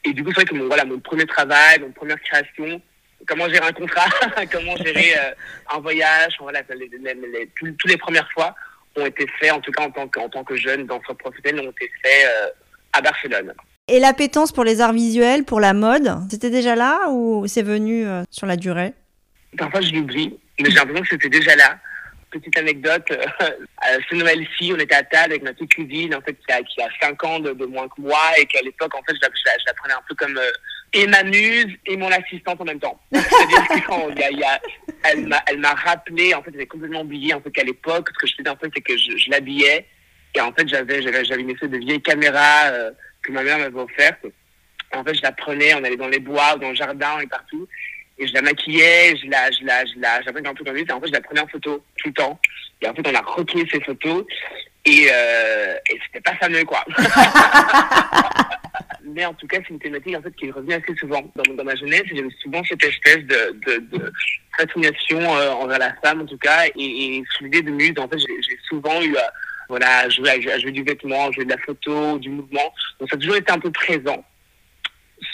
[0.05, 2.81] Et du coup, c'est vrai que mon voilà mon premier travail, mon première création
[3.27, 4.07] comment gérer un contrat,
[4.53, 6.35] comment gérer euh, un voyage.
[6.41, 8.55] Voilà, les, les, toutes les premières fois
[8.97, 11.67] ont été faits, en tout cas en tant que, en tant que jeune danseur professionnel,
[11.67, 12.49] ont été faits euh,
[12.93, 13.53] à Barcelone.
[13.89, 18.07] Et l'appétence pour les arts visuels, pour la mode, c'était déjà là ou c'est venu
[18.07, 18.95] euh, sur la durée?
[19.57, 21.79] Parfois je l'oublie, mais j'ai l'impression que c'était déjà là.
[22.31, 23.07] Petite anecdote,
[24.11, 26.83] ce Noël-ci, on était à table avec ma petite cousine, en fait, qui a, qui
[26.83, 29.65] a 5 ans de, moins que moi, et qu'à l'époque, en fait, je la, je
[29.67, 30.39] la, prenais un peu comme
[30.97, 32.99] et ma muse et mon assistante en même temps.
[33.13, 33.67] C'est-à-dire
[35.29, 38.27] m'a, elle m'a rappelé, en fait, j'avais complètement oublié, en fait, qu'à l'époque, ce que
[38.27, 39.87] je faisais, en fait, c'est que je, l'habillais.
[40.35, 42.91] Et en fait, j'avais, j'avais, j'avais une espèce de vieille caméra euh,
[43.23, 44.27] que ma mère m'avait offerte.
[44.95, 47.69] En fait, je la prenais, on allait dans les bois, dans le jardin et partout.
[48.19, 50.17] Et je la maquillais, je la, je la, je la,
[50.51, 52.41] un peu et en fait, je la prenais en photo tout le temps.
[52.81, 54.25] Et en fait, on a retrouvé ces photos.
[54.87, 56.85] Et, euh, et c'était pas fameux, quoi.
[59.05, 61.55] mais en tout cas, c'est une thématique en fait qui est revenue assez souvent dans,
[61.55, 62.05] dans ma jeunesse.
[62.07, 64.13] J'ai souvent cette espèce de, de, de
[64.57, 68.09] fascination euh, envers la femme, en tout cas, et, et sous l'idée de muse, en
[68.09, 69.29] fait, j'ai souvent eu à, euh,
[69.69, 72.73] voilà, à jouer, à jouer du vêtement, à jouer de la photo, du mouvement.
[73.01, 74.25] Donc ça a toujours été un peu présent.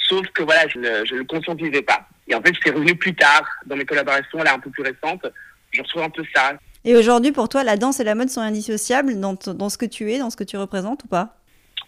[0.08, 2.08] Sauf que voilà, je ne je le conscientisais pas.
[2.28, 5.26] Et en fait, c'est revenu plus tard, dans mes collaborations là un peu plus récentes.
[5.72, 6.54] Je retrouve un peu ça.
[6.84, 9.86] Et aujourd'hui, pour toi, la danse et la mode sont indissociables dans, dans ce que
[9.86, 11.36] tu es, dans ce que tu représentes ou pas?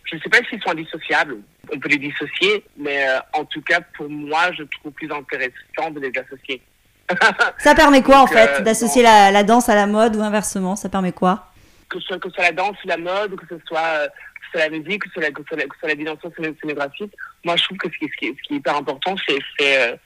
[0.04, 1.38] Je ne sais pas s'ils sont indissociables.
[1.72, 5.90] On peut les dissocier, mais euh, en tout cas, pour moi, je trouve plus intéressant
[5.90, 6.62] de les associer.
[7.58, 10.76] ça permet quoi, en fait, euh, d'associer la, la, danse à la mode ou inversement?
[10.76, 11.50] Ça permet quoi?
[11.88, 14.06] Que ce, soit, que ce soit la danse ou la mode, que ce soit, euh,
[14.06, 15.80] que ce soit la musique, que ce soit la, que ce soit la, que ce
[15.80, 17.12] soit la dimension scénographique,
[17.44, 19.98] moi, je trouve que ce qui, ce qui, ce qui est hyper important, c'est...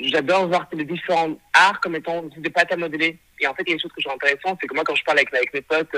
[0.00, 3.18] Euh, J'adore voir les différents arts comme étant des pâtes à modeler.
[3.40, 4.84] Et en fait, il y a une chose que je trouve intéressante, c'est que moi,
[4.84, 5.96] quand je parle avec, avec mes potes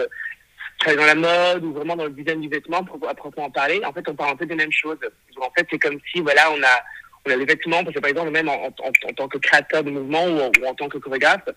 [0.86, 3.92] dans la mode ou vraiment dans le design du vêtement pour à proprement parler, en
[3.92, 4.98] fait, on parle un peu des mêmes choses.
[5.40, 6.82] En fait, c'est comme si, voilà, on a,
[7.26, 9.90] on a les vêtements, parce que par exemple, même en, en, tant que créateur de
[9.90, 11.48] mouvement ou, en tant que chorégraphe,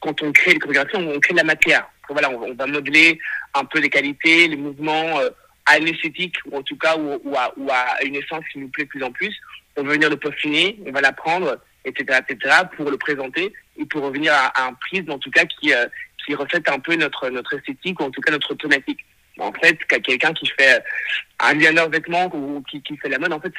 [0.00, 1.88] quand on crée les chorégraphies, on, crée de la matière.
[2.08, 3.18] voilà, on, va modeler
[3.54, 5.30] un peu les qualités, les mouvements euh,
[5.66, 8.68] à une esthétique, ou en tout cas, ou, à, ou, à, une essence qui nous
[8.68, 9.34] plaît de plus en plus.
[9.76, 14.02] On veut venir le peaufiner, on va l'apprendre, etc., etc., pour le présenter et pour
[14.02, 15.86] revenir à, un prisme, en tout cas, qui, euh,
[16.24, 19.04] qui reflète un peu notre, notre esthétique, ou en tout cas notre thématique.
[19.38, 20.82] En fait, quelqu'un qui fait
[21.40, 23.52] un designer vêtements ou qui, qui fait la mode, en fait,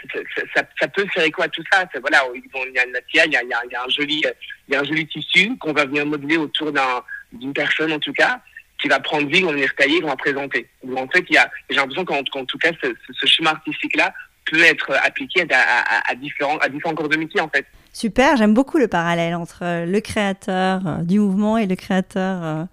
[0.56, 1.84] ça, ça, peut faire écho à tout ça.
[2.00, 4.24] Voilà, il y a une matière, il y a, il y a, un joli,
[4.68, 8.00] il y a un joli tissu qu'on va venir modeler autour d'un, d'une personne, en
[8.00, 8.40] tout cas,
[8.80, 10.70] qui va prendre vie, on va venir tailler, on va présenter.
[10.96, 14.14] En fait, il y a, j'ai l'impression qu'en, tout cas, ce, ce, chemin artistique-là
[14.46, 17.66] peut être appliqué à, à, à, différents, à différents corps de métier, en fait.
[17.96, 22.64] Super, j'aime beaucoup le parallèle entre le créateur euh, du mouvement et le créateur euh,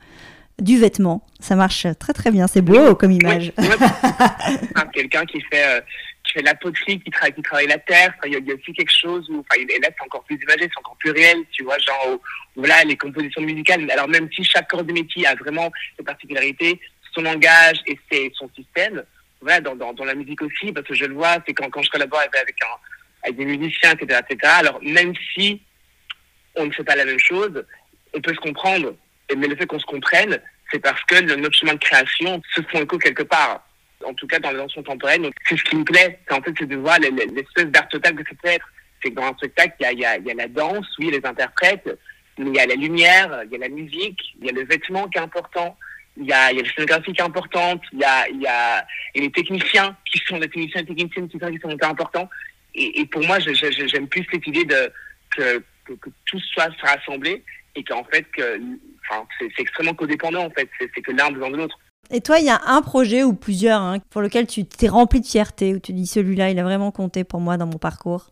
[0.58, 1.22] du vêtement.
[1.40, 3.52] Ça marche très très bien, c'est beau comme image.
[4.94, 5.80] Quelqu'un qui fait euh,
[6.24, 8.14] qui fait la poterie, qui travaille qui travaille la terre.
[8.24, 10.78] Il y, a aussi quelque chose où, enfin, et là c'est encore plus imagé, c'est
[10.78, 12.18] encore plus réel, tu vois, genre
[12.56, 13.90] voilà les compositions musicales.
[13.90, 16.80] Alors même si chaque corps de métier a vraiment ses particularités,
[17.14, 19.02] son langage et ses, son système,
[19.42, 21.82] voilà dans, dans, dans la musique aussi, parce que je le vois, c'est quand quand
[21.82, 24.52] je collabore avec un avec des musiciens, etc., etc.
[24.58, 25.62] Alors même si
[26.56, 27.64] on ne fait pas la même chose,
[28.14, 28.94] on peut se comprendre
[29.36, 30.38] mais le fait qu'on se comprenne,
[30.70, 33.66] c'est parce que notre chemin de création se font écho quelque part.
[34.04, 35.28] En tout cas, dans les danse contemporaine.
[35.46, 36.18] C'est ce qui me plaît.
[36.26, 38.66] C'est en fait, de voir l'espèce d'art total que ça peut être.
[39.02, 41.88] C'est que dans un spectacle, il y a, la danse, oui, les interprètes,
[42.38, 44.64] mais il y a la lumière, il y a la musique, il y a le
[44.64, 45.76] vêtement qui est important,
[46.16, 48.04] il y a, y a la scénographie qui est importante, il y
[48.46, 52.28] a, les techniciens qui sont les techniciens et techniciennes qui sont, qui sont importants.
[52.80, 54.92] Et, et pour moi, j'aime plus cette idée de
[55.36, 57.44] que, que, que tout soit rassemblé
[57.76, 58.60] et qu'en fait, que
[59.38, 60.68] c'est extrêmement codépendant en fait.
[60.78, 61.78] C'est que l'un besoin de l'autre.
[62.10, 65.20] Et toi, il y a un projet ou plusieurs hein, pour lequel tu t'es rempli
[65.20, 68.30] de fierté, où tu dis celui-là, il a vraiment compté pour moi dans mon parcours?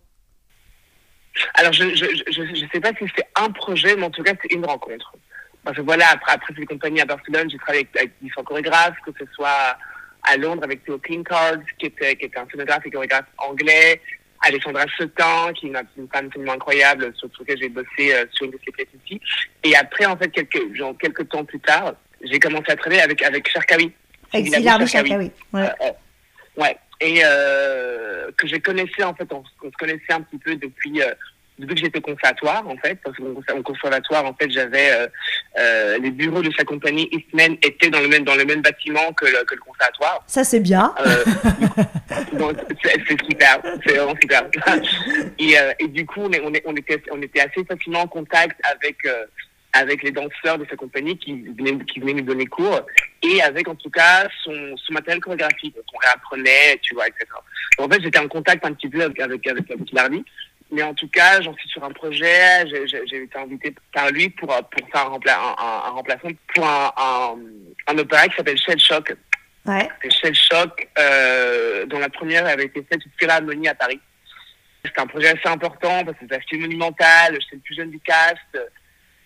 [1.54, 4.52] Alors, je ne je, sais pas si c'est un projet, mais en tout cas, c'est
[4.52, 5.12] une rencontre.
[5.62, 9.12] Parce que voilà, après, après ces compagnies à Barcelone, j'ai travaillé avec, différents chorégraphes, que
[9.16, 9.76] ce soit
[10.24, 14.00] à Londres avec Theo Cleancards, qui était, qui était un scénographe et chorégraphe anglais,
[14.42, 18.52] Alexandra Setin, qui est une, femme absolument incroyable, sur laquelle j'ai bossé euh, sur une
[18.52, 19.20] de ses ici.
[19.64, 23.22] Et après, en fait, quelques, genre, quelques temps plus tard, j'ai commencé à travailler avec,
[23.22, 23.92] avec Cherkawi.
[24.32, 25.30] Avec Zilar Cherkawi.
[25.52, 25.62] Ouais.
[25.62, 26.76] Euh, euh, ouais.
[27.00, 31.00] Et euh, que j'ai connaissé, en fait, on, se connaissait un petit peu depuis,
[31.58, 35.06] depuis que j'étais conservatoire, en fait, parce qu'au conservatoire, en fait, j'avais euh,
[35.58, 39.12] euh, les bureaux de sa compagnie Eastman étaient dans le même dans le même bâtiment
[39.12, 40.22] que le, que le conservatoire.
[40.26, 40.94] Ça c'est bien.
[41.00, 41.24] Euh,
[42.82, 44.44] c'est super, c'est vraiment super.
[45.38, 48.08] et, et du coup, on, est, on, est, on, était on était assez facilement en
[48.08, 48.98] contact avec
[49.72, 52.80] avec les danseurs de sa compagnie qui venaient, qui venaient nous donner cours
[53.22, 57.26] et avec en tout cas son, son matériel chorégraphique qu'on réapprenait, tu vois, etc.
[57.78, 60.24] Donc, en fait, j'étais en contact un petit peu avec avec avec, avec Lardy
[60.70, 62.66] mais en tout cas, j'en suis sur un projet.
[62.86, 65.18] J'ai été invité par lui pour, pour faire un,
[65.58, 67.36] un, remplacement pour un, un,
[67.86, 69.16] un opéra qui s'appelle Shell Shock.
[69.64, 69.88] Ouais.
[70.10, 74.00] Shell Shock, euh, dont la première avait été faite au Philharmonie à Paris.
[74.84, 77.36] C'était un projet assez important parce que c'était assez monumental.
[77.40, 78.36] J'étais le plus jeune du cast.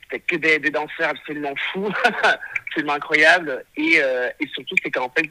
[0.04, 1.92] C'était que des, des, danseurs absolument fous,
[2.66, 3.64] absolument incroyables.
[3.76, 5.28] Et, euh, et surtout, c'est qu'en fait,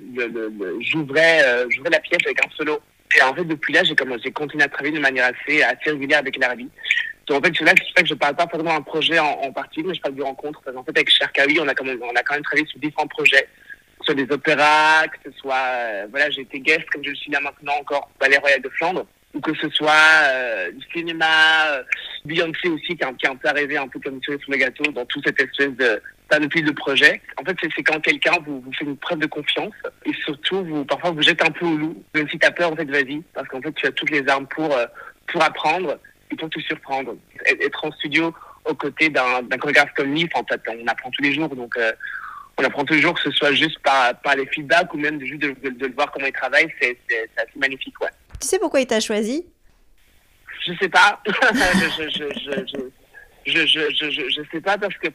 [0.81, 2.81] j'ouvrais euh, la pièce avec un solo.
[3.17, 6.19] Et en fait, depuis là, j'ai commencé, continué à travailler de manière assez, assez régulière
[6.19, 6.69] avec l'Arabie.
[7.27, 9.51] Donc en fait, c'est là que je ne parle pas forcément d'un projet en, en
[9.51, 10.61] particulier, mais je parle de rencontre.
[10.63, 12.79] Parce qu'en fait, avec Cherkawi, on a quand même, on a quand même travaillé sur
[12.79, 13.47] différents projets,
[14.01, 17.31] sur des opéras, que ce soit, euh, voilà, j'ai été guest, comme je le suis
[17.31, 19.91] là maintenant encore, au Ballet Royal de Flandre, ou que ce soit
[20.23, 21.83] euh, du cinéma, euh,
[22.25, 24.57] Beyoncé aussi, qui a, qui a un peu arrivé un peu comme une sur le
[24.57, 26.01] gâteau dans toute cette espèce de,
[26.39, 27.21] depuis de projet.
[27.37, 29.73] En fait, c'est quand quelqu'un vous, vous fait une preuve de confiance
[30.05, 32.03] et surtout, vous, parfois, vous jette un peu au loup.
[32.13, 33.21] Même si t'as peur, en fait, vas-y.
[33.33, 34.85] Parce qu'en fait, tu as toutes les armes pour, euh,
[35.27, 35.97] pour apprendre
[36.31, 37.15] et pour te surprendre.
[37.45, 38.33] Être en studio
[38.65, 41.49] aux côtés d'un chorégraphe comme Nif, en fait, on apprend tous les jours.
[41.55, 41.91] Donc, euh,
[42.57, 45.19] on apprend tous les jours, que ce soit juste par, par les feedbacks ou même
[45.25, 46.71] juste de, de, de voir comment il travaille.
[46.79, 46.97] C'est
[47.37, 48.09] assez magnifique, ouais.
[48.41, 49.45] Tu sais pourquoi il t'a choisi?
[50.65, 51.21] Je sais pas.
[51.27, 51.31] je,
[53.45, 55.07] je, je, je, sais pas parce que,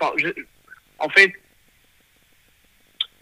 [0.99, 1.33] en fait,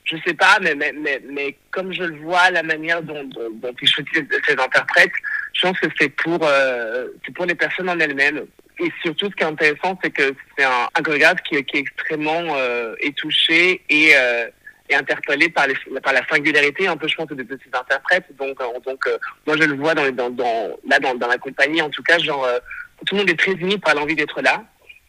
[0.05, 3.51] je sais pas, mais, mais, mais, mais, comme je le vois, la manière dont, dont,
[3.51, 5.13] dont ils choisissent ces interprètes,
[5.55, 8.47] je pense que c'est pour, euh, pour les personnes en elles-mêmes.
[8.81, 12.57] Et surtout, ce qui est intéressant, c'est que c'est un, un qui, qui est extrêmement
[12.57, 14.49] euh, étouché et, euh,
[14.89, 18.27] et interpellé par, la singularité, un peu, je pense, de, de ses interprètes.
[18.37, 22.03] Donc, euh, donc euh, moi, je le vois dans, là, dans, la compagnie, en tout
[22.03, 22.59] cas, genre, euh,
[23.07, 24.65] tout le monde est très uni par l'envie d'être là.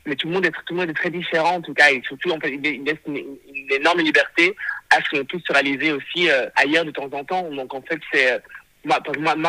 [0.07, 1.89] Mais tout le monde est tout le monde est très différent en tout cas.
[1.89, 3.25] Et surtout on peut, il laisse une,
[3.71, 4.55] énorme liberté
[4.91, 7.49] à ce qu'on puisse se réaliser aussi ailleurs de temps en temps.
[7.49, 8.39] Donc en fait c'est
[8.85, 9.01] moi,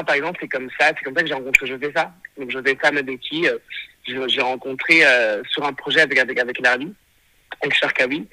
[0.03, 0.87] par exemple c'est comme ça.
[0.97, 2.11] C'est comme ça que j'ai rencontré Josepha.
[2.39, 3.59] Donc Josepha Madeki euh,
[4.07, 5.03] j'ai rencontré
[5.47, 6.91] sur un projet avec avec avec Larry
[7.61, 8.27] avec Sharkawi.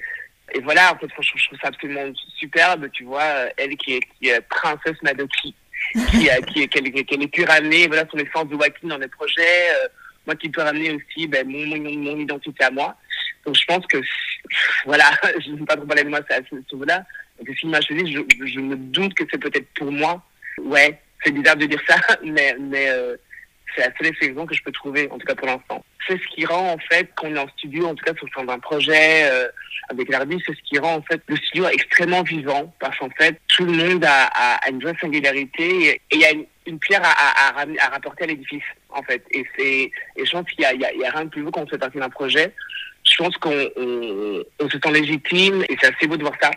[0.52, 4.00] Et voilà, en fait, je, je trouve ça absolument superbe, tu vois, elle qui est,
[4.18, 5.54] qui est princesse Madoki,
[6.10, 9.68] qui, a, qui, qu'elle, qu'elle pu ramener, voilà, son essence de walking dans les projets,
[10.26, 12.94] moi qui peux ramener aussi ben, mon, mon, mon, identité à moi.
[13.44, 13.98] Donc je pense que,
[14.84, 15.10] voilà,
[15.44, 17.04] je ne sais pas trop parler de moi à ce niveau-là,
[17.38, 20.22] donc s'il m'a choisi, je, je me doute que c'est peut-être pour moi.
[20.58, 23.16] Ouais, c'est bizarre de dire ça, mais, mais euh,
[23.74, 25.84] c'est la seule exception que je peux trouver, en tout cas pour l'instant.
[26.06, 28.26] C'est ce qui rend, en fait, quand on est en studio, en tout cas sur
[28.26, 29.48] le sein d'un projet euh,
[29.88, 33.40] avec l'artiste, c'est ce qui rend, en fait, le studio extrêmement vivant, parce qu'en fait,
[33.48, 36.32] tout le monde a, a, une vraie singularité et il y a
[36.66, 39.24] une, pierre à, à, à, rapporter à l'édifice, en fait.
[39.30, 41.66] Et, et je pense qu'il y a, a, a rien de plus beau quand on
[41.66, 42.52] fait partie d'un projet.
[43.04, 46.50] Je pense qu'on on, on se sent légitime et c'est assez beau de voir ça.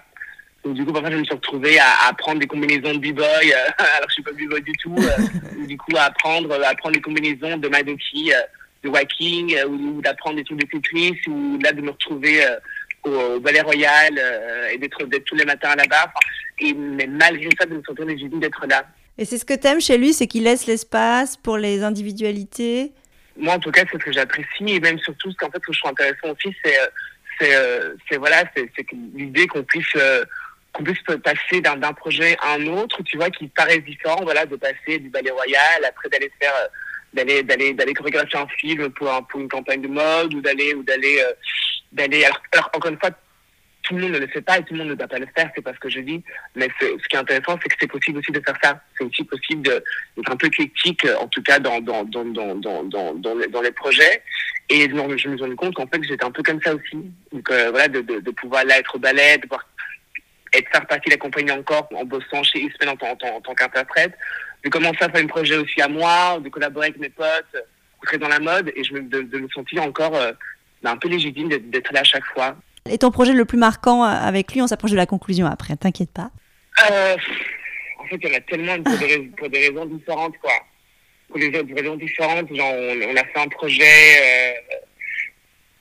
[0.67, 3.23] Donc, du coup, parfois, je me suis retrouvé à, à prendre des combinaisons de b-boy,
[3.25, 4.95] euh, alors que je suis pas b-boy du tout.
[4.97, 8.41] Euh, du coup, à apprendre, à prendre des combinaisons de Madoki, euh,
[8.83, 12.45] de Waking, euh, ou, d'apprendre des trucs de Tetris, ou là, de me retrouver
[13.03, 14.19] au, au, Ballet Royal
[14.73, 16.11] et d'être, tous les matins là-bas.
[16.59, 18.85] Et, mais malgré ça, de me sentir légitime d'être là.
[19.17, 22.91] Et c'est ce que tu aimes chez lui, c'est qu'il laisse l'espace pour les individualités?
[23.37, 25.67] Moi, en tout cas, c'est ce que j'apprécie, et même surtout, ce qu'en fait, ce
[25.67, 26.77] que je trouve intéressant aussi, c'est,
[28.09, 28.43] c'est, voilà,
[29.15, 29.95] l'idée qu'on puisse
[30.77, 34.55] qu'on puisse passer d'un projet à un autre, tu vois, qui paraissent différents, voilà, de
[34.55, 36.67] passer du ballet royal, après d'aller faire, euh,
[37.13, 40.83] d'aller, d'aller, d'aller chorégraphier un film pour, pour une campagne de mode, ou d'aller, ou
[40.83, 41.33] d'aller, euh,
[41.91, 43.09] d'aller, alors, encore une fois,
[43.81, 45.27] tout le monde ne le fait pas et tout le monde ne doit pas le
[45.35, 46.21] faire, c'est pas ce que je dis,
[46.55, 48.79] mais ce qui est intéressant, c'est que c'est possible aussi de faire ça.
[48.97, 52.83] C'est aussi possible d'être un peu critique, euh, en tout cas dans, dans, dans, dans,
[52.83, 54.21] dans, dans, les, projets.
[54.69, 56.97] Et je me suis rendu compte qu'en fait, j'étais un peu comme ça aussi.
[57.31, 59.65] Donc voilà, de, de, pouvoir là être au ballet, de voir
[60.53, 63.41] et de faire partie de la compagnie encore en bossant chez Eastman en, en, en,
[63.41, 64.13] tant qu'interprète,
[64.63, 67.55] de commencer à faire un projet aussi à moi, de collaborer avec mes potes,
[68.03, 70.31] très dans la mode, et je me, de, de me sentir encore euh,
[70.83, 72.55] un peu légitime d'être là à chaque fois.
[72.89, 75.75] Et ton projet le plus marquant euh, avec lui, on s'approche de la conclusion après,
[75.75, 76.31] t'inquiète pas.
[76.89, 77.15] Euh,
[77.99, 80.53] en fait, il y en a tellement pour des, raisons, pour des raisons différentes, quoi.
[81.27, 83.83] Pour des, pour des raisons différentes, genre, on, on, a fait un projet...
[83.83, 84.75] Euh,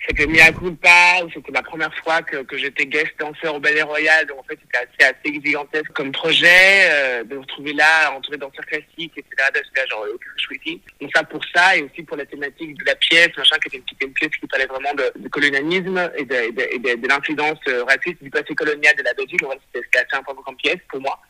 [0.09, 3.83] c'était mis à culpa, c'était la première fois que, que j'étais guest danseur au Ballet
[3.83, 8.13] Royal, donc en fait c'était assez, assez gigantesque comme projet, euh, de me retrouver là,
[8.13, 10.81] entouré danseurs classiques, etc., c'était genre aucun ici.
[11.01, 14.07] Donc ça pour ça, et aussi pour la thématique de la pièce, machin, qui était
[14.07, 17.85] une, pièce qui parlait vraiment de, de colonialisme et de, de, de, de l'influence euh,
[17.85, 21.21] raciste du passé colonial de la Belgique, donc c'était assez important comme pièce pour moi.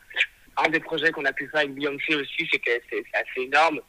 [0.58, 3.80] Un des projets qu'on a pu faire avec Beyoncé aussi, c'est que c'est assez énorme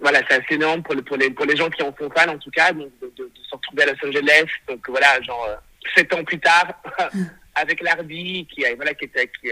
[0.00, 2.38] voilà, c'est assez énorme pour, pour, les, pour les gens qui en sont fans, en
[2.38, 4.46] tout cas, donc de, de, de se retrouver à Los Angeles.
[4.68, 5.56] Donc voilà, genre, euh,
[5.94, 6.66] sept ans plus tard,
[7.54, 9.48] avec l'Arby, qui, voilà, qui, était, qui,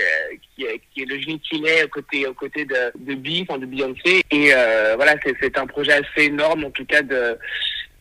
[0.57, 3.59] qui, qui est le génie qu'il est aux côtés, aux côtés de, de B, enfin
[3.59, 4.22] de Beyoncé.
[4.30, 7.38] Et euh, voilà, c'est un projet assez énorme, en tout cas, de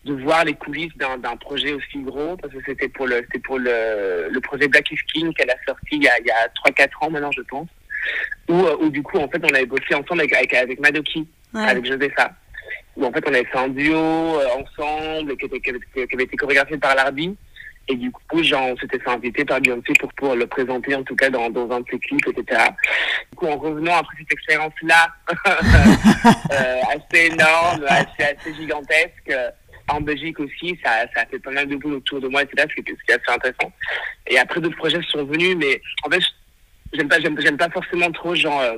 [0.05, 4.27] de voir les coulisses d'un projet aussi gros parce que c'était pour le pour le,
[4.29, 6.71] le projet Black is King qu'elle a sorti il y a il y a trois
[6.71, 7.67] quatre ans maintenant je pense
[8.49, 11.85] où, où du coup en fait on avait bossé ensemble avec avec, avec Madoki avec
[11.85, 12.31] Josepha.
[12.95, 15.71] Où en fait on avait fait un duo euh, ensemble qui, était,
[16.13, 17.35] avait, été chorégraphié par l'Arbi.
[17.89, 21.03] Et du coup, genre, on s'était fait inviter par Beyoncé pour, pour le présenter, en
[21.03, 22.61] tout cas, dans, dans un de ses clips, etc.
[23.31, 25.07] Du coup, en revenant après cette expérience-là,
[26.51, 29.33] euh, assez énorme, assez, assez gigantesque,
[29.89, 32.67] en Belgique aussi, ça, ça a fait pas mal de boulot autour de moi, etc.,
[32.69, 33.71] ce qui est assez intéressant.
[34.27, 36.21] Et après, d'autres projets sont venus, mais en fait,
[36.93, 38.77] j'aime pas, j'aime pas forcément trop, genre, euh,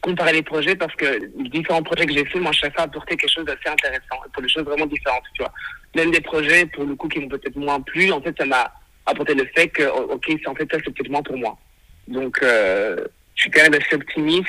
[0.00, 1.04] comparer les projets parce que
[1.36, 4.42] les différents projets que j'ai fait, moi, chaque fois apporté quelque chose d'assez intéressant pour
[4.42, 5.52] des choses vraiment différentes, tu vois.
[5.96, 8.72] Même des projets, pour le coup, qui m'ont peut-être moins plu, en fait, ça m'a
[9.06, 11.58] apporté le fait que, ok, en fait, ça, c'est peut-être moins pour moi.
[12.06, 14.48] Donc, euh, je suis quand même assez optimiste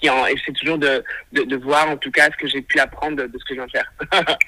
[0.00, 2.78] qui en essaie toujours de, de, de, voir, en tout cas, ce que j'ai pu
[2.78, 3.92] apprendre de, de, ce que je viens de faire.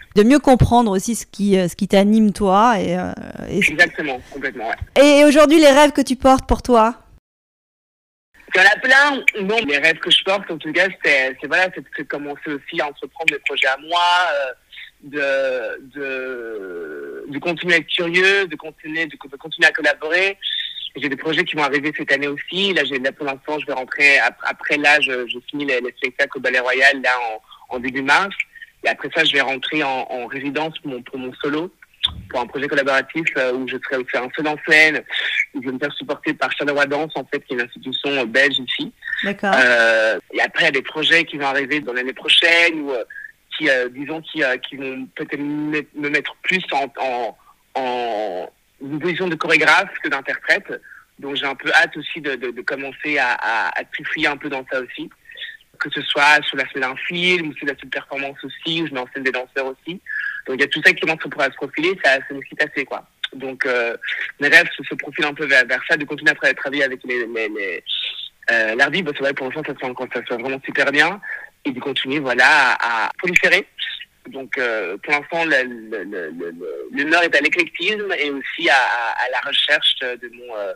[0.16, 2.80] de mieux comprendre aussi ce qui, euh, ce qui t'anime, toi.
[2.80, 3.12] Et, euh,
[3.50, 3.59] et...
[3.59, 5.02] Exactement, complètement, ouais.
[5.02, 7.03] Et aujourd'hui, les rêves que tu portes pour toi?
[8.54, 9.24] Il y plein.
[9.42, 12.88] Non, les rêves que je porte, en tout cas, c'est voilà, c'est commencer aussi à
[12.88, 14.00] entreprendre des projets à moi,
[14.32, 14.52] euh,
[15.02, 20.38] de, de, de continuer à être curieux, de continuer, de, de continuer à collaborer.
[20.96, 22.72] J'ai des projets qui vont arriver cette année aussi.
[22.72, 25.80] Là, j'ai là pour l'instant, je vais rentrer après, après là, je, je finis les,
[25.80, 27.10] les spectacles au Ballet Royal là
[27.70, 28.34] en, en début mars.
[28.84, 31.72] Et après ça, je vais rentrer en, en résidence pour mon, pour mon solo
[32.28, 35.02] pour un projet collaboratif euh, où je serai aussi un seul en scène,
[35.54, 38.10] où je vais me faire supporter par Charleroi Danse, en fait, qui est une institution
[38.10, 38.92] euh, belge ici.
[39.22, 39.54] D'accord.
[39.56, 42.92] Euh, et après, il y a des projets qui vont arriver dans l'année prochaine, ou
[42.92, 43.04] euh,
[43.56, 47.37] qui, euh, disons, qui, qui vont peut-être me mettre plus en, en,
[47.74, 48.50] en
[48.83, 50.72] une position de chorégraphe que d'interprète.
[51.20, 54.37] Donc j'ai un peu hâte aussi de, de, de commencer à, à, à trifouiller un
[54.37, 55.08] peu dans ça aussi
[55.81, 58.94] que ce soit sur l'aspect d'un film, ou sur l'aspect de performance aussi, où je
[58.94, 60.00] mets en scène des danseurs aussi.
[60.46, 62.62] Donc il y a tout ça qui commence à se profiler, ça, ça me excite
[62.62, 63.06] assez, quoi.
[63.33, 63.96] Donc, euh,
[64.38, 67.27] mes rêves se, profilent un peu vers, ça, de continuer à tra- travailler avec les,
[67.27, 67.85] les, les
[68.52, 69.10] euh, l'arbitre.
[69.12, 69.81] C'est vrai, pour l'instant, ça se
[70.14, 71.20] ça se vraiment super bien.
[71.64, 73.66] Et de continuer, voilà, à, à proliférer.
[74.29, 75.54] Donc, euh, pour l'instant, le,
[77.25, 80.75] est à l'éclectisme et aussi à, à, à la recherche de mon, euh,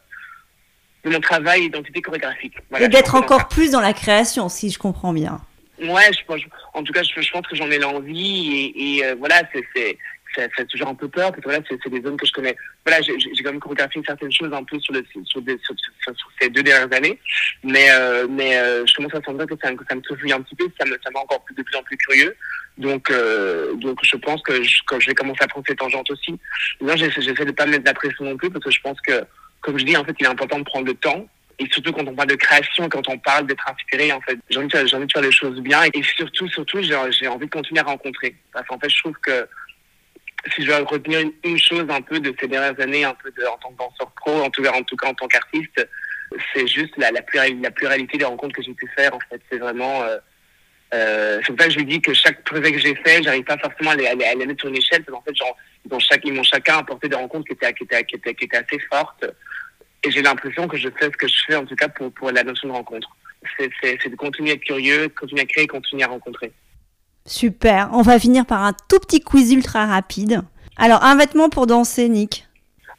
[1.09, 2.54] de mon travail d'identité chorégraphique.
[2.70, 5.40] Voilà, Et d'être encore plus dans la création, si je comprends bien.
[5.80, 6.40] Ouais, je, pense-
[6.74, 9.64] en tout cas, je, je pense que j'en ai l'envie et, et euh, voilà, c'est
[9.74, 9.96] c'est
[10.36, 12.32] ça ça fait toujours un peu peur parce que voilà, c'est des zones que je
[12.32, 12.54] connais.
[12.84, 15.74] Voilà, j'ai j'ai quand même chorégraphié certaines choses un peu sur le sur, des, sur,
[15.78, 17.18] sur- sur ces deux dernières années,
[17.62, 20.32] mais euh, mais euh, je commence à sentir que ça, me- que ça me trifouille
[20.32, 22.36] un petit peu, ça me ça m'a encore plus de plus en plus curieux.
[22.76, 26.11] Donc euh, donc je pense que je, que je vais commencer à prendre ces tangentes
[26.11, 26.38] aussi.
[26.80, 29.24] Non, j'essaie de pas mettre de la pression non plus parce que je pense que
[29.61, 31.26] comme je dis en fait, il est important de prendre le temps
[31.59, 34.59] et surtout quand on parle de création, quand on parle d'être inspiré, en fait, j'ai
[34.59, 37.80] envie, de envie de faire les choses bien et surtout, surtout, j'ai envie de continuer
[37.80, 38.36] à rencontrer.
[38.52, 39.48] Parce qu'en fait, je trouve que
[40.54, 43.56] si je dois retenir une, chose un peu de ces dernières années, un peu en
[43.59, 45.88] tant que danseur pro, en tout cas, en tout cas en tant qu'artiste,
[46.54, 49.12] c'est juste la, pluralité, des rencontres que j'ai pu faire.
[49.14, 50.02] En fait, c'est vraiment.
[50.04, 50.18] Euh,
[50.94, 53.44] euh, c'est pour ça que je lui dis que chaque projet que j'ai fait, j'arrive
[53.44, 55.56] pas forcément à les, à les, à les échelle, parce qu'en fait, genre,
[56.24, 59.26] ils m'ont chacun apporté des rencontres qui étaient assez fortes.
[60.05, 62.30] Et j'ai l'impression que je fais ce que je fais, en tout cas, pour, pour
[62.30, 63.09] la notion de rencontre.
[63.59, 66.53] C'est de continuer à être curieux, continuer à créer, continuer à rencontrer.
[67.26, 67.90] Super.
[67.92, 70.42] On va finir par un tout petit quiz ultra rapide.
[70.76, 72.46] Alors, un vêtement pour danser, Nick.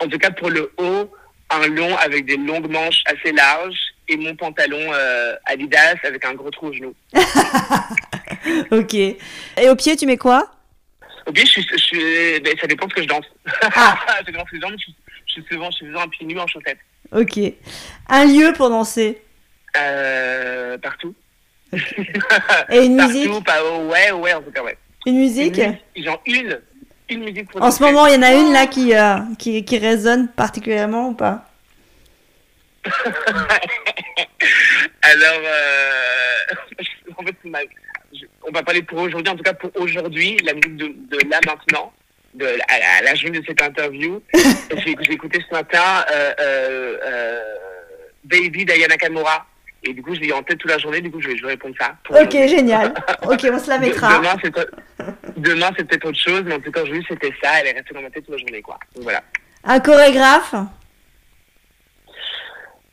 [0.01, 1.09] En tout cas, pour le haut,
[1.49, 6.33] un long avec des longues manches assez larges et mon pantalon euh, Adidas avec un
[6.33, 6.93] gros trou au genou.
[8.71, 8.93] Ok.
[8.93, 10.49] Et au pied, tu mets quoi?
[11.27, 13.25] Au pied, je je ben, ça dépend de ce que je danse.
[13.75, 13.97] Ah.
[14.07, 14.81] ça dépend de ce que je danse.
[15.27, 16.79] Je suis souvent, je suis souvent un pied nu en chaussettes.
[17.11, 17.39] Ok.
[18.07, 19.21] Un lieu pour danser.
[19.77, 21.13] Euh, partout.
[22.71, 24.77] Et une musique Partout, pas, oh, ouais, ouais, en tout cas, ouais.
[25.05, 26.59] Une musique Une musique, genre une,
[27.09, 29.63] une musique pour En ce moment, il y en a une là qui, euh, qui,
[29.63, 31.45] qui résonne particulièrement ou pas?
[35.01, 36.55] Alors, euh,
[37.17, 37.59] en fait, ma-
[38.47, 41.39] on va parler pour aujourd'hui, en tout cas pour aujourd'hui, la musique de, de là
[41.45, 41.93] maintenant,
[42.39, 44.21] de, à, à la journée de cette interview.
[44.33, 47.39] J'ai écouté ce matin euh, euh, euh,
[48.23, 49.45] Baby d'Ayana Nakamura.
[49.83, 51.41] Et du coup, je l'ai en tête toute la journée, du coup, je vais, je
[51.43, 51.95] vais répondre ça.
[52.09, 52.93] Ok, génial.
[53.23, 54.17] Ok, on se la mettra.
[54.17, 54.69] Demain, c'est peut-
[55.37, 57.59] demain, c'est peut-être autre chose, mais en tout cas, aujourd'hui, c'était ça.
[57.61, 58.77] Elle est restée dans ma tête toute la journée, quoi.
[58.93, 59.21] Donc voilà.
[59.63, 60.53] Un chorégraphe?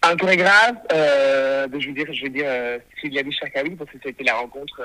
[0.03, 3.97] Un chorégraphe, euh, ben, je veux dire, je veux dire, euh, Sylvie Chakawi, parce que
[4.05, 4.81] c'était la rencontre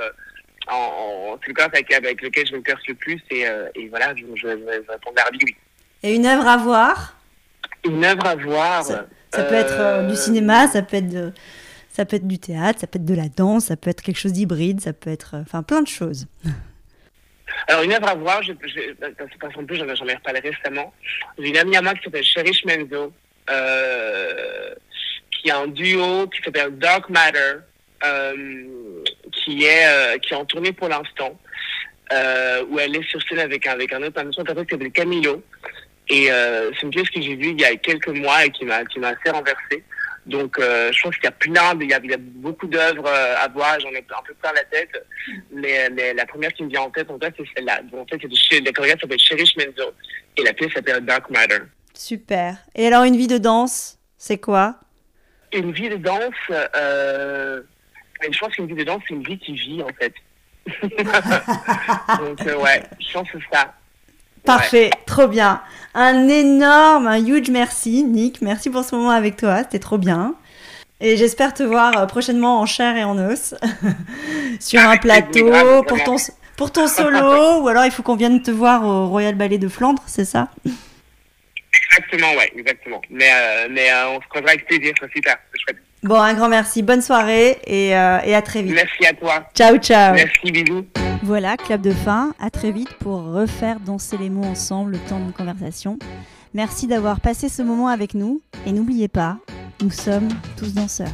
[0.69, 4.13] en, le chorégraphe avec, avec lequel je me perce le plus, et, euh, et voilà,
[4.15, 5.55] je, je, je vais répondre à oui.
[6.03, 7.17] Et une œuvre à voir?
[7.85, 8.83] Une œuvre à voir.
[8.83, 11.33] Ça, ça peut être euh, du cinéma, ça peut être, de-
[11.89, 14.17] ça peut être du théâtre, ça peut être de la danse, ça peut être quelque
[14.19, 15.35] chose d'hybride, ça peut être.
[15.35, 16.27] euh, Enfin, plein de choses.
[17.67, 20.93] Alors, une œuvre à voir, je, je, parce que en plus, j'en ai reparlé récemment.
[21.37, 23.11] J'ai une amie à moi qui s'appelle Cherish Menzo,
[23.49, 24.73] euh,
[25.31, 27.59] qui a un duo qui s'appelle Dark Matter, euh,
[29.31, 31.39] qui, est, euh, qui est en tournée pour l'instant,
[32.11, 35.43] euh, où elle est sur scène avec, un- avec un autre interprète qui s'appelle Camilo.
[36.09, 38.65] Et euh, c'est une pièce que j'ai vue il y a quelques mois et qui
[38.65, 39.83] m'a qui m'a assez renversé.
[40.25, 42.17] Donc, euh, je pense qu'il y a plein, de- il y a, il y a
[42.19, 43.79] beaucoup d'œuvres euh, à voir.
[43.79, 44.91] J'en ai un peu plein la tête,
[45.51, 47.81] mais, mais la première qui me vient en tête, en fait, c'est celle-là.
[47.91, 49.91] Donc, en fait, c'est la chorégraphe s'appelle Cherish Menzo
[50.37, 51.59] et la pièce s'appelle Dark Matter.
[51.95, 52.55] Super.
[52.75, 54.75] Et alors, une vie de danse, c'est quoi?
[55.53, 56.33] Une vie de danse,
[56.75, 57.61] euh,
[58.29, 60.13] je pense qu'une vie de danse, c'est une vie qui vit, en fait.
[62.19, 63.73] Donc, euh, ouais, je pense que ça.
[64.45, 65.61] Parfait, trop bien.
[65.93, 68.41] Un énorme, un huge merci, Nick.
[68.41, 70.35] Merci pour ce moment avec toi, c'était trop bien.
[70.99, 73.55] Et j'espère te voir euh, prochainement en chair et en os
[74.59, 76.15] sur un plateau grave, pour ton,
[76.55, 79.67] pour ton solo, ou alors il faut qu'on vienne te voir au Royal Ballet de
[79.67, 80.49] Flandre, c'est ça?
[81.73, 83.01] Exactement, ouais, exactement.
[83.09, 85.81] Mais, euh, mais euh, on se croisera avec plaisir, c'est super, c'est chouette.
[86.03, 88.73] Bon, un grand merci, bonne soirée et, euh, et à très vite.
[88.73, 89.43] Merci à toi.
[89.53, 90.15] Ciao, ciao.
[90.15, 90.83] Merci, bisous.
[91.21, 92.33] Voilà, clap de fin.
[92.39, 95.99] À très vite pour refaire danser les mots ensemble le temps d'une conversation.
[96.55, 99.37] Merci d'avoir passé ce moment avec nous et n'oubliez pas,
[99.81, 100.27] nous sommes
[100.57, 101.13] tous danseurs.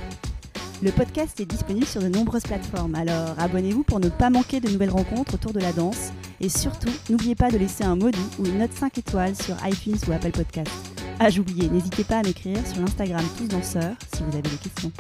[0.82, 4.70] Le podcast est disponible sur de nombreuses plateformes, alors abonnez-vous pour ne pas manquer de
[4.70, 6.14] nouvelles rencontres autour de la danse.
[6.40, 9.56] Et surtout, n'oubliez pas de laisser un mot doux ou une note 5 étoiles sur
[9.68, 10.97] iTunes ou Apple Podcast.
[11.20, 14.92] Ah, j'oubliais, n'hésitez pas à m'écrire sur l'Instagram Tous Danseurs si vous avez des questions.